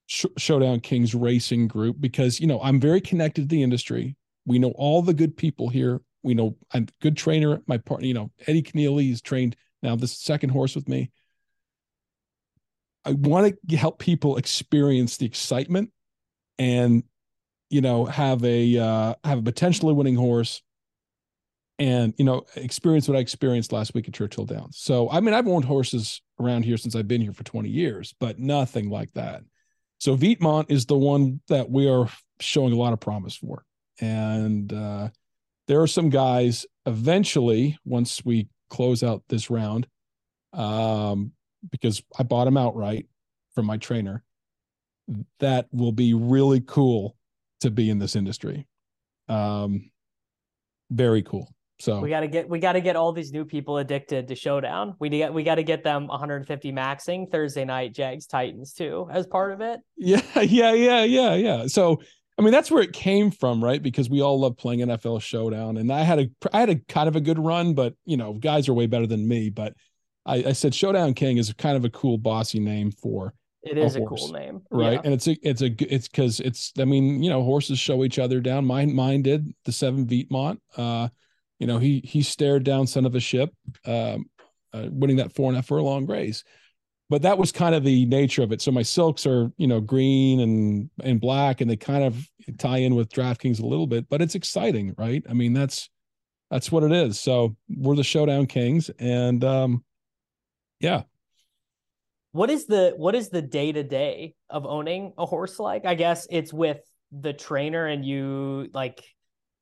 [0.06, 4.16] Sh- Showdown Kings racing group because you know I'm very connected to the industry.
[4.46, 6.00] We know all the good people here.
[6.22, 7.60] We know I'm a good trainer.
[7.66, 11.10] My partner, you know, Eddie Kenneally is trained now this second horse with me.
[13.04, 15.90] I want to help people experience the excitement
[16.58, 17.02] and
[17.72, 20.62] you know have a uh, have a potentially winning horse
[21.78, 24.76] and you know experience what I experienced last week at Churchill Downs.
[24.78, 28.14] So I mean I've owned horses around here since I've been here for 20 years,
[28.20, 29.42] but nothing like that.
[29.98, 32.08] So Vietmont is the one that we are
[32.40, 33.64] showing a lot of promise for.
[34.00, 35.08] And uh,
[35.66, 39.86] there are some guys eventually, once we close out this round,
[40.52, 41.32] um,
[41.70, 43.06] because I bought him outright
[43.54, 44.24] from my trainer.
[45.38, 47.16] That will be really cool
[47.62, 48.66] to be in this industry.
[49.28, 49.90] Um,
[50.90, 51.52] very cool.
[51.82, 54.36] So we got to get we got to get all these new people addicted to
[54.36, 54.94] Showdown.
[55.00, 59.26] We get we got to get them 150 maxing Thursday night Jags Titans too as
[59.26, 59.80] part of it.
[59.96, 61.66] Yeah, yeah, yeah, yeah, yeah.
[61.66, 62.00] So
[62.38, 63.82] I mean that's where it came from, right?
[63.82, 67.08] Because we all love playing NFL Showdown, and I had a I had a kind
[67.08, 69.50] of a good run, but you know guys are way better than me.
[69.50, 69.74] But
[70.24, 73.96] I, I said Showdown King is kind of a cool bossy name for it is
[73.96, 74.94] a, a cool name, right?
[74.94, 75.00] Yeah.
[75.04, 78.18] And it's a it's a it's because it's I mean you know horses show each
[78.18, 78.64] other down.
[78.64, 80.58] Mine mine did the seven Vietmont.
[80.76, 81.08] Uh,
[81.62, 83.50] you know, he he stared down son of a ship,
[83.86, 84.24] um,
[84.72, 86.42] uh, winning that four and a half furlong race.
[87.08, 88.60] But that was kind of the nature of it.
[88.60, 92.78] So my silks are, you know, green and and black, and they kind of tie
[92.78, 94.08] in with DraftKings a little bit.
[94.08, 95.22] But it's exciting, right?
[95.30, 95.88] I mean, that's
[96.50, 97.20] that's what it is.
[97.20, 99.84] So we're the showdown kings, and um,
[100.80, 101.02] yeah.
[102.32, 105.84] What is the what is the day to day of owning a horse like?
[105.84, 106.80] I guess it's with
[107.12, 109.04] the trainer and you like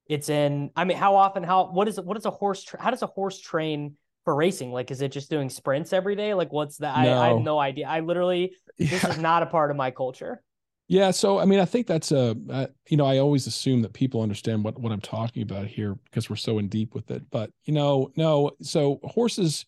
[0.07, 0.71] it's in.
[0.77, 1.43] I mean, how often?
[1.43, 2.05] How what is it?
[2.05, 2.63] What is a horse?
[2.63, 4.73] Tra- how does a horse train for racing?
[4.73, 6.33] Like, is it just doing sprints every day?
[6.35, 7.03] Like, what's that?
[7.05, 7.13] No.
[7.13, 7.87] I, I, have no idea.
[7.87, 8.91] I literally yeah.
[8.91, 10.43] this is not a part of my culture.
[10.87, 13.93] Yeah, so I mean, I think that's a uh, you know I always assume that
[13.93, 17.23] people understand what what I'm talking about here because we're so in deep with it.
[17.31, 18.53] But you know, no.
[18.63, 19.67] So horses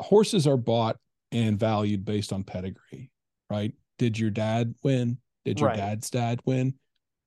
[0.00, 0.96] horses are bought
[1.32, 3.10] and valued based on pedigree,
[3.50, 3.72] right?
[3.98, 5.18] Did your dad win?
[5.44, 5.76] Did your right.
[5.76, 6.74] dad's dad win?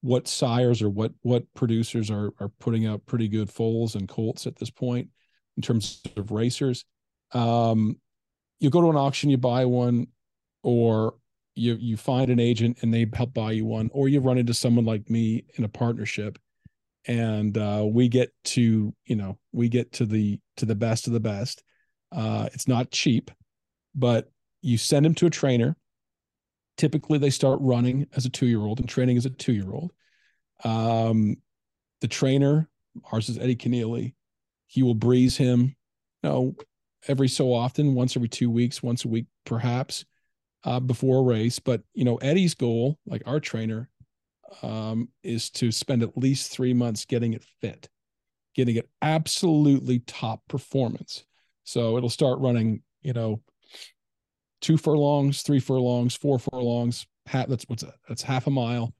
[0.01, 4.47] what sires or what what producers are are putting out pretty good foals and colts
[4.47, 5.07] at this point
[5.57, 6.85] in terms of racers.
[7.33, 7.97] Um,
[8.59, 10.07] you go to an auction, you buy one,
[10.63, 11.15] or
[11.55, 14.53] you you find an agent and they help buy you one, or you run into
[14.53, 16.39] someone like me in a partnership,
[17.05, 21.13] and uh, we get to you know we get to the to the best of
[21.13, 21.63] the best.
[22.11, 23.29] Uh, it's not cheap,
[23.95, 24.31] but
[24.61, 25.75] you send him to a trainer
[26.81, 29.71] typically they start running as a two year old and training as a two year
[29.71, 29.91] old.
[30.63, 31.35] Um,
[32.01, 32.69] the trainer,
[33.11, 34.15] ours is Eddie Kenneally,
[34.65, 35.75] he will breeze him,
[36.23, 36.55] you know,
[37.07, 40.05] every so often, once every two weeks, once a week, perhaps,
[40.63, 41.59] uh, before a race.
[41.59, 43.87] But, you know, Eddie's goal, like our trainer,
[44.63, 47.89] um, is to spend at least three months getting it fit,
[48.55, 51.25] getting it absolutely top performance.
[51.63, 53.41] So it'll start running, you know,
[54.61, 57.05] two furlongs, three furlongs, four furlongs.
[57.25, 57.95] Half, that's what's that?
[58.07, 58.93] That's half a mile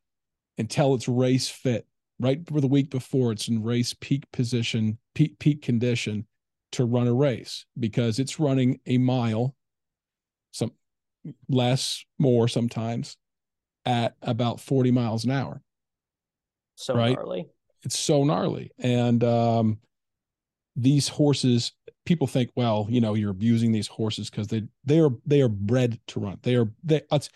[0.57, 1.87] until it's race fit.
[2.19, 6.27] Right for the week before, it's in race peak position, peak peak condition
[6.73, 9.55] to run a race because it's running a mile,
[10.51, 10.71] some
[11.49, 13.17] less, more sometimes,
[13.85, 15.61] at about 40 miles an hour.
[16.75, 17.15] So right?
[17.15, 17.47] gnarly.
[17.83, 18.71] It's so gnarly.
[18.77, 19.79] And um,
[20.75, 21.73] these horses
[22.11, 25.47] people think, well, you know, you're abusing these horses because they they are they are
[25.47, 26.37] bred to run.
[26.43, 27.01] They are they.
[27.09, 27.29] It's,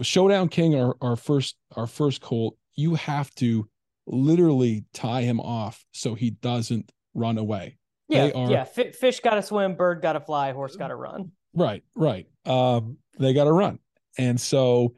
[0.00, 2.56] Showdown King, our our first our first colt.
[2.74, 3.68] You have to
[4.06, 7.76] literally tie him off so he doesn't run away.
[8.08, 8.64] Yeah, are, yeah.
[8.76, 11.32] F- fish got to swim, bird got to fly, horse got to run.
[11.54, 12.26] Right, right.
[12.46, 13.78] Um, they got to run,
[14.16, 14.94] and so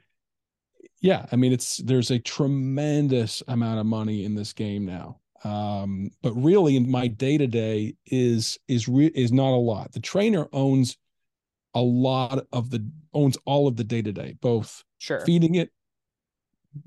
[1.01, 6.11] yeah, I mean, it's there's a tremendous amount of money in this game now um,
[6.23, 9.93] but really my day to day is is re- is not a lot.
[9.93, 10.97] The trainer owns
[11.75, 15.21] a lot of the owns all of the day to day, both sure.
[15.21, 15.71] feeding it,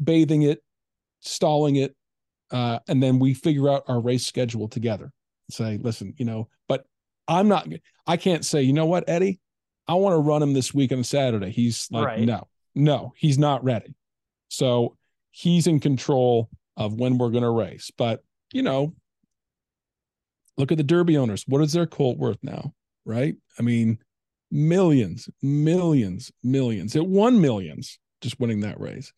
[0.03, 0.63] bathing it,
[1.19, 1.95] stalling it,
[2.51, 5.11] uh, and then we figure out our race schedule together.
[5.49, 6.85] Say, listen, you know, but
[7.27, 7.67] I'm not.
[8.07, 9.39] I can't say, you know what, Eddie,
[9.87, 11.51] I want to run him this week on Saturday.
[11.51, 12.19] He's like, right.
[12.21, 13.93] no, no, he's not ready.
[14.49, 14.97] So
[15.31, 17.91] he's in control of when we're going to race.
[17.97, 18.93] But you know,
[20.57, 21.43] look at the Derby owners.
[21.47, 22.73] What is their colt worth now?
[23.05, 23.35] Right?
[23.57, 23.99] I mean,
[24.51, 26.95] millions, millions, millions.
[26.95, 29.13] It won millions just winning that race.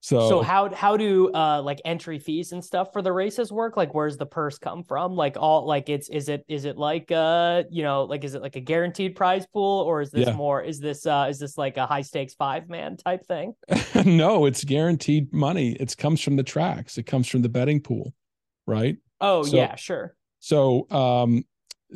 [0.00, 3.76] So, so how how do uh like entry fees and stuff for the races work?
[3.76, 5.16] Like, where's the purse come from?
[5.16, 8.42] Like all like it's is it is it like uh you know like is it
[8.42, 10.34] like a guaranteed prize pool or is this yeah.
[10.34, 13.54] more is this uh is this like a high stakes five man type thing?
[14.04, 15.72] no, it's guaranteed money.
[15.72, 16.96] It comes from the tracks.
[16.96, 18.14] It comes from the betting pool,
[18.66, 18.96] right?
[19.20, 20.14] Oh so, yeah, sure.
[20.38, 21.44] So um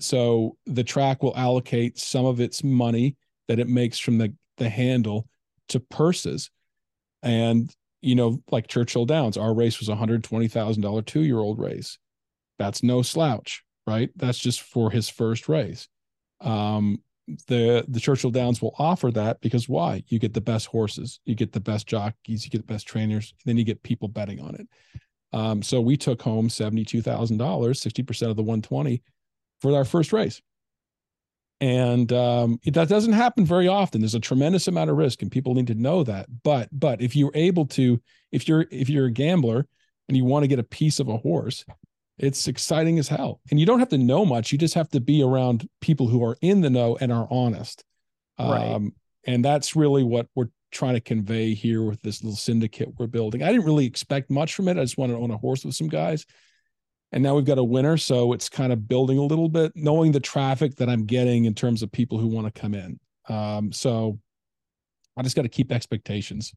[0.01, 4.69] so the track will allocate some of its money that it makes from the the
[4.69, 5.29] handle
[5.69, 6.51] to purses
[7.23, 7.73] and
[8.03, 11.39] you know, like Churchill Downs, our race was a hundred twenty thousand dollar two year
[11.39, 11.99] old race.
[12.59, 14.11] That's no slouch, right?
[14.17, 15.89] That's just for his first race.
[16.41, 17.01] Um,
[17.47, 20.03] the the Churchill Downs will offer that because why?
[20.09, 23.33] You get the best horses, you get the best jockeys, you get the best trainers,
[23.47, 24.69] then you get people betting on it.
[25.33, 29.03] Um, so we took home seventy two thousand dollars, sixty percent of the one twenty,
[29.61, 30.43] for our first race.
[31.63, 34.01] And um, it, that doesn't happen very often.
[34.01, 36.27] There's a tremendous amount of risk, and people need to know that.
[36.43, 38.03] But but if you're able to,
[38.33, 39.69] if you're if you're a gambler
[40.09, 41.65] and you want to get a piece of a horse,
[42.19, 43.41] it's exciting as hell.
[43.49, 44.51] And you don't have to know much.
[44.51, 47.85] You just have to be around people who are in the know and are honest.
[48.41, 48.73] Right.
[48.73, 48.93] Um,
[49.25, 53.45] and that's really what we're trying to convey here with this little syndicate we're building.
[53.45, 54.79] I didn't really expect much from it.
[54.79, 56.27] I just wanted to own a horse with some guys
[57.13, 60.13] and now we've got a winner so it's kind of building a little bit knowing
[60.13, 62.99] the traffic that i'm getting in terms of people who want to come in
[63.29, 64.19] um, so
[65.17, 66.53] i just got to keep expectations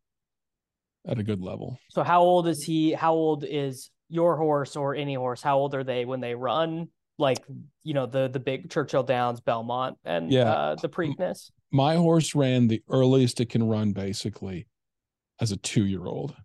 [1.08, 2.91] at a good level So how old is he?
[2.93, 5.39] How old is your horse or any horse?
[5.41, 6.88] How old are they when they run?
[7.20, 7.43] Like
[7.84, 10.49] you know the the big Churchill Downs, Belmont, and Yeah.
[10.51, 11.51] uh, the Preakness.
[11.72, 14.66] my horse ran the earliest it can run basically
[15.39, 16.36] as a two year old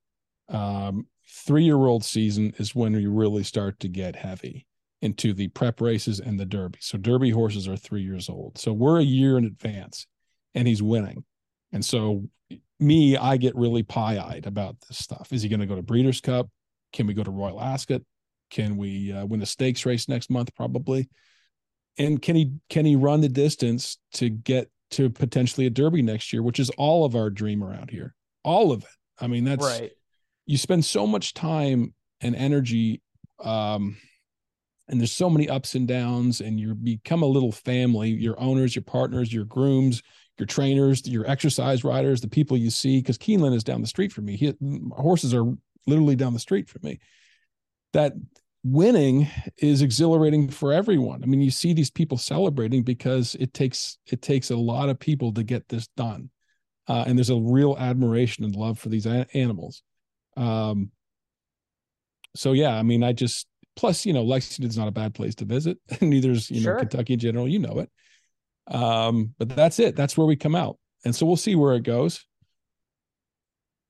[0.51, 4.67] um, three year old season is when you really start to get heavy
[5.03, 6.79] into the prep races and the derby.
[6.83, 8.59] So derby horses are three years old.
[8.59, 10.07] So we're a year in advance
[10.55, 11.25] and he's winning.
[11.73, 12.25] And so
[12.81, 15.33] me i get really pie-eyed about this stuff.
[15.33, 16.49] Is he going to go to breeders cup?
[16.93, 18.03] Can we go to royal ascot?
[18.51, 21.09] Can we uh, win a stakes race next month probably?
[21.99, 26.33] And can he can he run the distance to get to potentially a derby next
[26.33, 28.15] year which is all of our dream around here?
[28.43, 28.89] All of it.
[29.19, 29.93] I mean that's right.
[30.51, 33.01] You spend so much time and energy
[33.43, 33.97] um
[34.89, 38.75] and there's so many ups and downs and you become a little family your owners
[38.75, 40.03] your partners your grooms
[40.41, 44.13] your trainers your exercise riders the people you see because keeneland is down the street
[44.13, 44.37] from me.
[44.37, 44.55] He,
[44.93, 45.45] horses are
[45.87, 46.99] literally down the street from me.
[47.93, 48.15] That
[48.65, 49.29] winning
[49.59, 51.23] is exhilarating for everyone.
[51.23, 54.99] I mean you see these people celebrating because it takes it takes a lot of
[54.99, 56.31] people to get this done.
[56.89, 59.83] Uh, and there's a real admiration and love for these a- animals
[60.37, 60.91] um,
[62.37, 65.45] so yeah, I mean, I just plus, you know, Lexington's not a bad place to
[65.45, 65.79] visit.
[66.01, 66.75] Neither's, you Sure.
[66.75, 67.91] know, Kentucky in general, you know it.
[68.73, 69.97] Um, but that's it.
[69.97, 70.79] That's where we come out.
[71.05, 72.25] And so we'll see where it goes.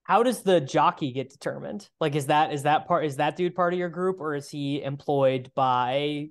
[0.03, 1.87] How does the jockey get determined?
[1.99, 4.49] Like, is that is that part is that dude part of your group, or is
[4.49, 6.29] he employed by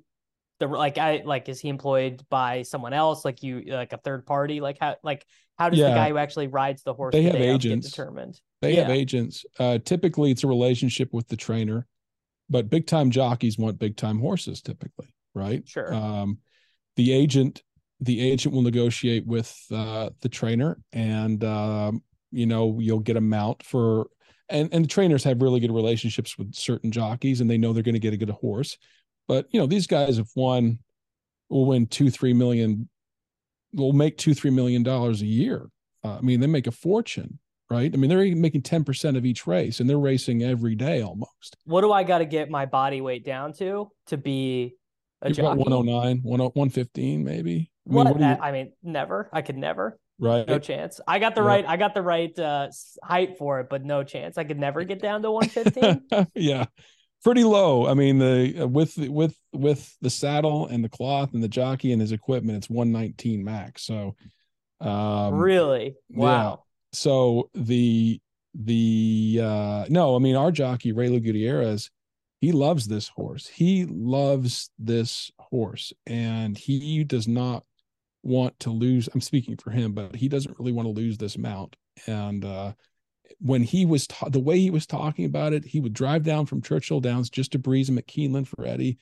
[0.60, 4.24] the like I like is he employed by someone else, like you like a third
[4.26, 4.60] party?
[4.60, 5.26] Like how like
[5.58, 7.90] how does the guy who actually rides the horse They have agents.
[7.90, 8.40] determined?
[8.62, 9.44] They have agents.
[9.58, 11.86] Uh, typically it's a relationship with the trainer,
[12.48, 15.66] but big time jockeys want big time horses typically, right?
[15.66, 15.92] Sure.
[15.92, 16.38] Um,
[16.96, 17.62] the agent,
[18.00, 23.20] the agent will negotiate with uh, the trainer and, um, you know, you'll get a
[23.20, 24.06] mount for,
[24.48, 27.82] and, and the trainers have really good relationships with certain jockeys and they know they're
[27.82, 28.78] going to get a good horse.
[29.30, 30.80] But, you know, these guys have won,
[31.50, 32.88] will win two, three million,
[33.72, 35.68] will make two, three million dollars a year.
[36.02, 37.38] Uh, I mean, they make a fortune,
[37.70, 37.94] right?
[37.94, 41.56] I mean, they're making 10% of each race and they're racing every day almost.
[41.64, 44.74] What do I got to get my body weight down to to be
[45.22, 45.58] a You're jockey?
[45.58, 47.70] 109, 115, maybe.
[47.86, 48.06] I mean, What?
[48.10, 49.30] what you, I mean, never.
[49.32, 49.96] I could never.
[50.18, 50.44] right?
[50.48, 51.00] No chance.
[51.06, 51.46] I got the Yeah.
[51.46, 51.64] right.
[51.68, 52.66] I got the right uh,
[53.04, 54.38] height for it, but no chance.
[54.38, 56.26] I could never get down to 115.
[56.34, 56.64] yeah.
[57.22, 57.86] Pretty low.
[57.86, 62.00] I mean, the with with with the saddle and the cloth and the jockey and
[62.00, 63.82] his equipment, it's 119 max.
[63.82, 64.16] So
[64.80, 65.96] um really?
[66.08, 66.64] Wow.
[66.92, 68.20] so the
[68.54, 71.90] the uh no i mean our jockey reylu gutierrez
[72.40, 77.62] he loves this horse he loves this horse and he does not
[78.24, 81.38] want to lose i'm speaking for him but he doesn't really want to lose this
[81.38, 81.76] mount
[82.08, 82.72] and uh
[83.38, 86.46] when he was ta- the way he was talking about it he would drive down
[86.46, 88.98] from churchill downs just to breeze him at keeneland for eddie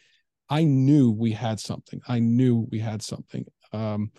[0.51, 4.11] i knew we had something i knew we had something um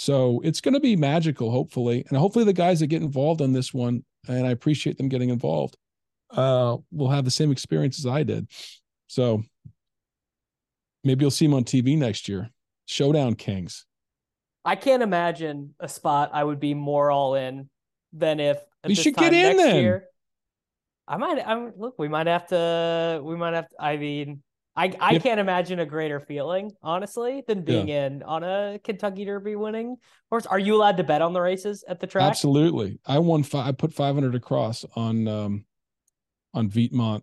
[0.00, 3.52] so it's going to be magical, hopefully, and hopefully the guys that get involved on
[3.52, 5.76] this one, and I appreciate them getting involved,
[6.30, 8.46] uh, will have the same experience as I did.
[9.08, 9.42] So
[11.02, 12.48] maybe you'll see him on TV next year.
[12.86, 13.86] Showdown Kings.
[14.64, 17.68] I can't imagine a spot I would be more all in
[18.12, 19.82] than if You should get in next then.
[19.82, 20.04] Year,
[21.06, 21.42] I might.
[21.46, 21.98] I'm look.
[21.98, 23.20] We might have to.
[23.22, 23.68] We might have.
[23.68, 24.42] To, I mean,
[24.76, 25.22] I I Yep.
[25.22, 29.96] can't imagine a greater feeling, honestly, than being in on a Kentucky Derby winning
[30.30, 30.46] horse.
[30.46, 32.30] Are you allowed to bet on the races at the track?
[32.30, 33.00] Absolutely.
[33.06, 33.66] I won five.
[33.66, 35.64] I put five hundred across on um
[36.54, 37.22] on Vietmont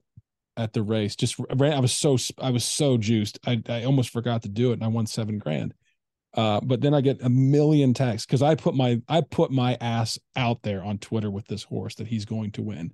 [0.57, 1.15] at the race.
[1.15, 1.73] Just ran.
[1.73, 3.39] I was so I was so juiced.
[3.45, 5.73] I I almost forgot to do it, and I won seven grand.
[6.35, 9.77] Uh, but then I get a million texts because I put my I put my
[9.79, 12.93] ass out there on Twitter with this horse that he's going to win.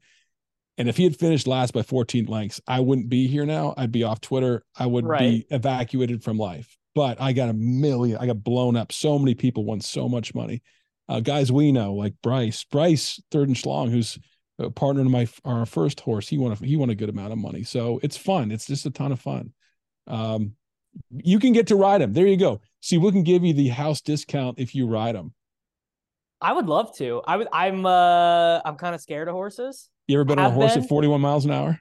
[0.77, 3.73] And if he had finished last by 14 lengths, I wouldn't be here now.
[3.77, 4.63] I'd be off Twitter.
[4.75, 5.19] I would Right.
[5.19, 6.77] be evacuated from life.
[6.95, 8.17] But I got a million.
[8.17, 8.91] I got blown up.
[8.91, 10.61] So many people won so much money.
[11.09, 14.17] Uh, guys we know, like Bryce, Bryce Third and Schlong, who's
[14.59, 16.27] a partner in my our first horse.
[16.27, 17.63] He won a, he won a good amount of money.
[17.63, 18.51] So it's fun.
[18.51, 19.53] It's just a ton of fun.
[20.07, 20.53] Um,
[21.11, 22.13] you can get to ride him.
[22.13, 22.61] There you go.
[22.81, 25.33] See, we can give you the house discount if you ride them.
[26.41, 27.21] I would love to.
[27.25, 27.47] I would.
[27.53, 27.85] I'm.
[27.85, 29.89] Uh, I'm kind of scared of horses.
[30.07, 30.83] You ever been on a horse been.
[30.83, 31.79] at 41 miles an hour?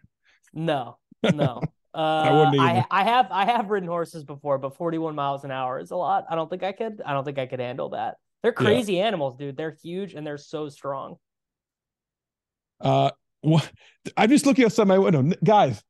[0.53, 1.63] No, no.
[1.93, 2.87] Uh, I wouldn't I, either.
[2.89, 6.25] I have I have ridden horses before, but 41 miles an hour is a lot.
[6.31, 7.03] I don't think I could.
[7.05, 8.15] I don't think I could handle that.
[8.45, 8.65] They're Yeah.
[8.65, 9.57] crazy animals, dude.
[9.57, 11.17] They're huge and they're so strong.
[12.81, 13.69] Uh, what?
[14.17, 15.83] I'm just looking outside my window, guys.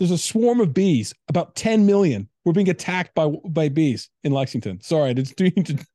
[0.00, 2.28] There's a swarm of bees, about 10 million.
[2.46, 4.80] We're being attacked by by bees in Lexington.
[4.80, 5.86] Sorry, I didn't mean to.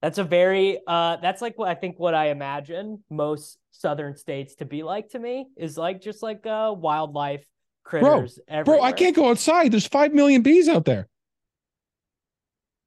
[0.00, 4.54] That's a very uh that's like what I think what I imagine most southern states
[4.56, 7.44] to be like to me is like just like uh wildlife
[7.82, 8.78] critters everywhere.
[8.80, 9.72] Bro, I can't go outside.
[9.72, 11.08] There's five million bees out there.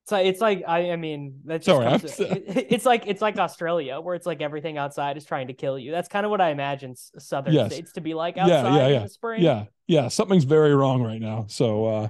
[0.05, 3.37] So it's like I I mean that's Sorry, comes- I'm- it- it's like it's like
[3.37, 5.91] Australia where it's like everything outside is trying to kill you.
[5.91, 7.73] That's kind of what I imagine southern Yes.
[7.73, 9.03] states to be like Yeah, outside yeah, in yeah.
[9.03, 9.43] the spring.
[9.43, 10.07] Yeah, yeah.
[10.07, 11.47] Something's very wrong right now.
[11.49, 12.07] So uh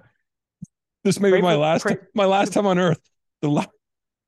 [1.08, 3.00] this may Pray be my for- last pray- my last time on Earth.
[3.42, 3.66] The la-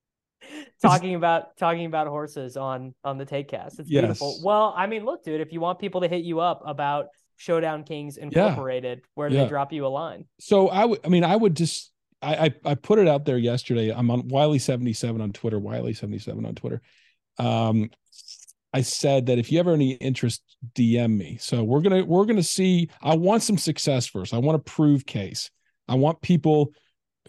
[0.81, 3.79] talking about talking about horses on on the TaekCast.
[3.79, 4.39] It's beautiful.
[4.43, 7.07] Well, I mean, look, dude, if you want people to hit you up about
[7.37, 9.43] Showdown Kings Incorporated, where do Yeah.
[9.43, 10.25] they drop you a line?
[10.39, 13.37] So I would, I mean, I would just, I, I, I put it out there
[13.37, 13.91] yesterday.
[13.91, 15.59] I'm on Wiley seventy seven on Twitter.
[15.59, 16.81] Wiley seventy seven on Twitter.
[17.37, 17.89] Um,
[18.73, 20.43] I said that if you ever any interest,
[20.75, 21.37] DM me.
[21.41, 22.89] So we're gonna, we're gonna see.
[23.01, 24.33] I want some success first.
[24.33, 25.49] I want to prove case.
[25.89, 26.71] I want people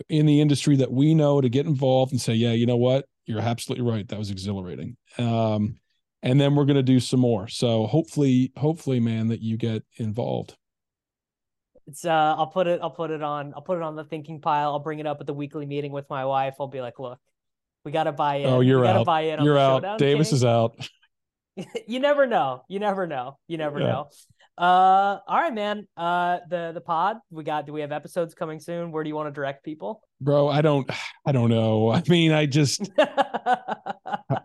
[0.08, 3.06] in the industry that we know to get involved and say, yeah, you know what,
[3.26, 4.06] you're absolutely right.
[4.08, 4.96] That was exhilarating.
[5.18, 5.76] Um,
[6.22, 7.48] and then we're gonna do some more.
[7.48, 10.56] So hopefully, hopefully, man, that you get involved.
[11.86, 14.40] It's uh, I'll put it, I'll put it on, I'll put it on the thinking
[14.40, 14.72] pile.
[14.72, 16.54] I'll bring it up at the weekly meeting with my wife.
[16.60, 17.18] I'll be like, look,
[17.84, 18.46] we got to buy in.
[18.46, 19.06] Oh, you're out.
[19.06, 19.78] Buy in You're out.
[19.78, 20.76] Showdown Davis is out.
[21.88, 22.62] you never know.
[22.68, 23.38] You never know.
[23.48, 23.86] You never Yeah.
[23.86, 24.08] know.
[24.60, 25.88] Uh, all right, man.
[25.96, 27.66] Uh, the the pod we got.
[27.66, 28.92] Do we have episodes coming soon?
[28.92, 30.02] Where do you want to direct people?
[30.20, 30.88] bro i don't
[31.26, 34.40] i don't know i mean i just I,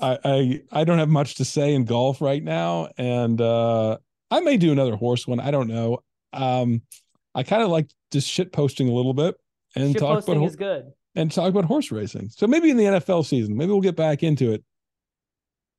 [0.00, 3.98] I i don't have much to say in golf right now and uh
[4.30, 5.98] i may do another horse one i don't know
[6.32, 6.82] um
[7.34, 9.36] i kind of like just shit posting a little bit
[9.76, 10.90] and Shit talk about is good.
[11.14, 14.22] and talk about horse racing so maybe in the nfl season maybe we'll get back
[14.22, 14.64] into it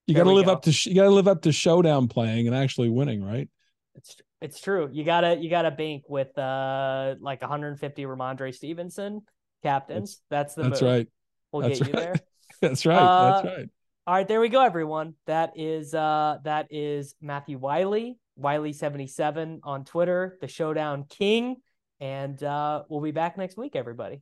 [0.08, 0.51] you got to live go.
[0.54, 3.49] up to sh- you got to live up to showdown playing and actually winning right
[3.95, 4.89] It's it's true.
[4.91, 9.22] You gotta you gotta bank with uh like 150 Rhamondre Stevenson
[9.64, 10.20] captains.
[10.30, 10.91] That's the that's move.
[10.91, 11.08] right
[11.51, 12.16] We'll That's get you there.
[12.62, 13.70] that's right Uh, that's right
[14.06, 15.14] All right, there we go, everyone.
[15.28, 21.56] That is uh that is Matthew Wiley, Wiley77 on Twitter, the Showdown King,
[22.01, 24.22] and uh we'll be back next week, everybody.